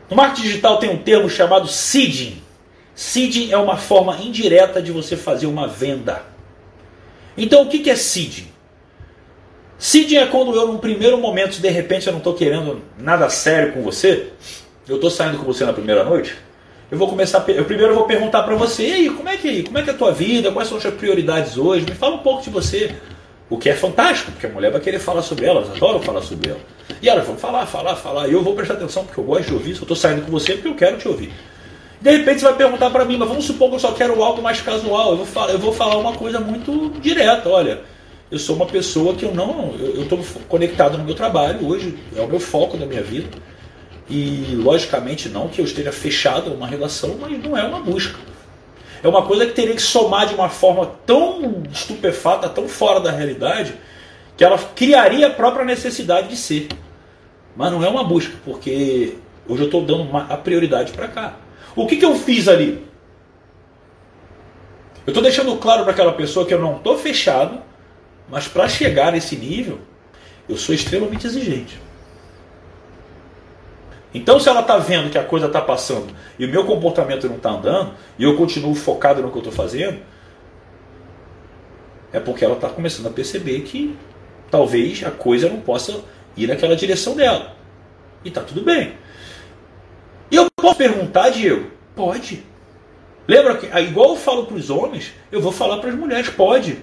[0.08, 2.40] No marketing digital tem um termo chamado seeding.
[2.94, 6.22] Seeding é uma forma indireta de você fazer uma venda.
[7.36, 8.46] Então o que é seeding?
[9.76, 13.72] Seeding é quando eu, num primeiro momento, de repente eu não estou querendo nada sério
[13.72, 14.28] com você,
[14.88, 16.36] eu estou saindo com você na primeira noite,
[16.90, 19.76] eu vou começar, eu primeiro vou perguntar para você, e aí, como é que como
[19.76, 22.18] é que é a tua vida, quais são as suas prioridades hoje, me fala um
[22.18, 22.94] pouco de você.
[23.54, 26.22] O que é fantástico, porque a mulher vai querer falar sobre ela, elas adoram falar
[26.22, 26.58] sobre ela.
[27.00, 29.54] E elas vão falar, falar, falar, e eu vou prestar atenção porque eu gosto de
[29.54, 31.32] ouvir, se eu estou saindo com você porque eu quero te ouvir.
[32.00, 34.42] De repente você vai perguntar para mim, mas vamos supor que eu só quero algo
[34.42, 37.82] mais casual, eu vou, falar, eu vou falar uma coisa muito direta, olha,
[38.28, 42.20] eu sou uma pessoa que eu não, eu estou conectado no meu trabalho, hoje é
[42.22, 43.28] o meu foco da minha vida,
[44.10, 48.18] e logicamente não que eu esteja fechado a uma relação, mas não é uma busca.
[49.04, 53.10] É uma coisa que teria que somar de uma forma tão estupefata, tão fora da
[53.10, 53.74] realidade,
[54.34, 56.68] que ela criaria a própria necessidade de ser.
[57.54, 61.36] Mas não é uma busca, porque hoje eu estou dando uma, a prioridade para cá.
[61.76, 62.82] O que, que eu fiz ali?
[65.06, 67.60] Eu estou deixando claro para aquela pessoa que eu não estou fechado,
[68.30, 69.80] mas para chegar nesse nível,
[70.48, 71.78] eu sou extremamente exigente.
[74.14, 77.36] Então, se ela está vendo que a coisa está passando e o meu comportamento não
[77.36, 79.98] está andando, e eu continuo focado no que eu estou fazendo,
[82.12, 83.96] é porque ela está começando a perceber que
[84.48, 86.00] talvez a coisa não possa
[86.36, 87.56] ir naquela direção dela.
[88.24, 88.94] E está tudo bem.
[90.30, 91.70] E eu posso perguntar, Diego?
[91.96, 92.44] Pode.
[93.26, 96.78] Lembra que, igual eu falo para os homens, eu vou falar para as mulheres, pode.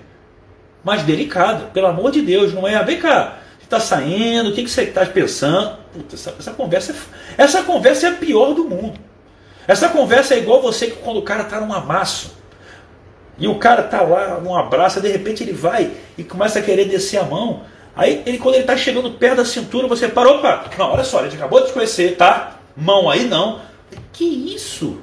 [0.83, 4.69] Mas delicado, pelo amor de Deus, não é, vem cá, está saindo, o que, que
[4.69, 5.80] você está pensando.
[5.93, 6.93] Puta, essa, essa, conversa
[7.37, 8.99] é, essa conversa é a pior do mundo.
[9.67, 12.35] Essa conversa é igual você que quando o cara está num amasso.
[13.37, 16.85] E o cara tá lá num abraço, de repente ele vai e começa a querer
[16.85, 17.63] descer a mão.
[17.95, 21.19] Aí ele, quando ele está chegando perto da cintura, você para, opa, não, olha só,
[21.19, 22.59] a gente acabou de te conhecer, tá?
[22.75, 23.61] Mão aí não.
[24.13, 24.99] Que isso?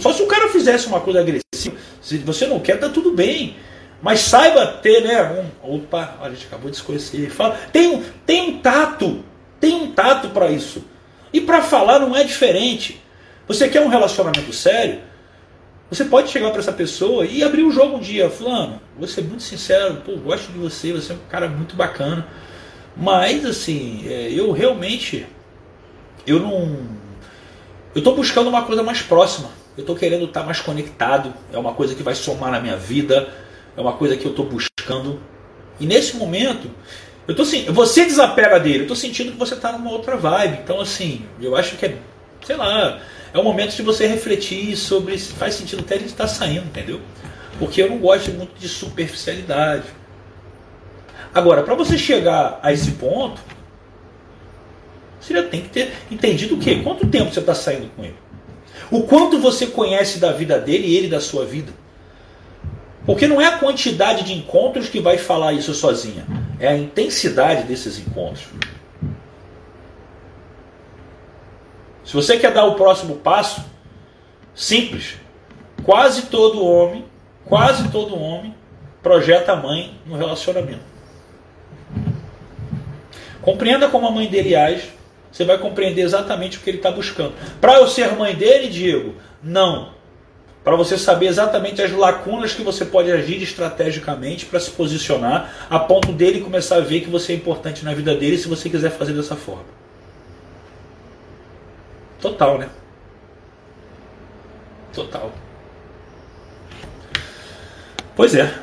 [0.00, 1.76] Só se o cara fizesse uma coisa agressiva.
[2.00, 3.56] Se você não quer, tá tudo bem.
[4.00, 5.50] Mas saiba ter, né?
[5.64, 7.30] Um, opa, a gente acabou de se conhecer.
[7.30, 9.24] Fala, tem, tem um tato.
[9.60, 10.84] Tem um tato para isso.
[11.32, 13.02] E para falar não é diferente.
[13.46, 15.00] Você quer um relacionamento sério?
[15.90, 18.28] Você pode chegar para essa pessoa e abrir o jogo um dia.
[18.28, 22.26] Fulano, vou ser muito sincero, pô, gosto de você, você é um cara muito bacana.
[22.96, 25.26] Mas, assim, é, eu realmente.
[26.26, 26.98] Eu não.
[27.94, 29.50] Eu estou buscando uma coisa mais próxima.
[29.76, 31.32] Eu estou querendo estar tá mais conectado.
[31.52, 33.28] É uma coisa que vai somar na minha vida
[33.78, 35.20] é uma coisa que eu estou buscando.
[35.78, 36.68] E nesse momento,
[37.28, 40.60] eu tô assim, você desapega dele, eu estou sentindo que você está numa outra vibe.
[40.64, 41.98] Então, assim, eu acho que é,
[42.44, 43.00] sei lá,
[43.34, 47.02] é o momento de você refletir sobre se faz sentido até ele estar saindo, entendeu?
[47.58, 49.84] Porque eu não gosto muito de superficialidade.
[51.34, 53.42] Agora, para você chegar a esse ponto,
[55.20, 56.80] você já tem que ter entendido o quê?
[56.82, 58.16] Quanto tempo você está saindo com ele?
[58.90, 61.70] O quanto você conhece da vida dele e ele da sua vida?
[63.08, 66.24] Porque não é a quantidade de encontros que vai falar isso sozinha,
[66.60, 68.44] é a intensidade desses encontros.
[72.04, 73.64] Se você quer dar o próximo passo,
[74.58, 75.14] Simples.
[75.84, 77.04] Quase todo homem,
[77.44, 78.52] quase todo homem
[79.00, 80.82] projeta a mãe no relacionamento.
[83.40, 84.90] Compreenda como a mãe dele age,
[85.30, 87.34] você vai compreender exatamente o que ele está buscando.
[87.60, 89.14] Para eu ser mãe dele, Diego?
[89.40, 89.92] Não.
[90.68, 95.78] Para você saber exatamente as lacunas que você pode agir estrategicamente para se posicionar, a
[95.78, 98.90] ponto dele começar a ver que você é importante na vida dele se você quiser
[98.90, 99.64] fazer dessa forma.
[102.20, 102.68] Total, né?
[104.92, 105.32] Total.
[108.14, 108.54] Pois é.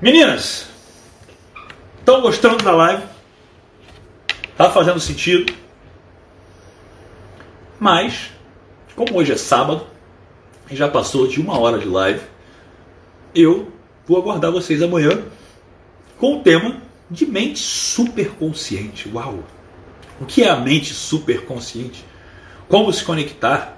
[0.00, 0.66] Meninas,
[1.98, 3.02] estão gostando da live?
[4.56, 5.54] Tá fazendo sentido?
[7.78, 8.34] Mas,
[8.96, 9.86] como hoje é sábado,
[10.70, 12.22] e já passou de uma hora de live,
[13.34, 13.70] eu
[14.06, 15.22] vou aguardar vocês amanhã
[16.18, 16.78] com o tema
[17.10, 19.08] de mente superconsciente.
[19.12, 19.44] Uau!
[20.18, 22.04] O que é a mente superconsciente?
[22.68, 23.75] Como se conectar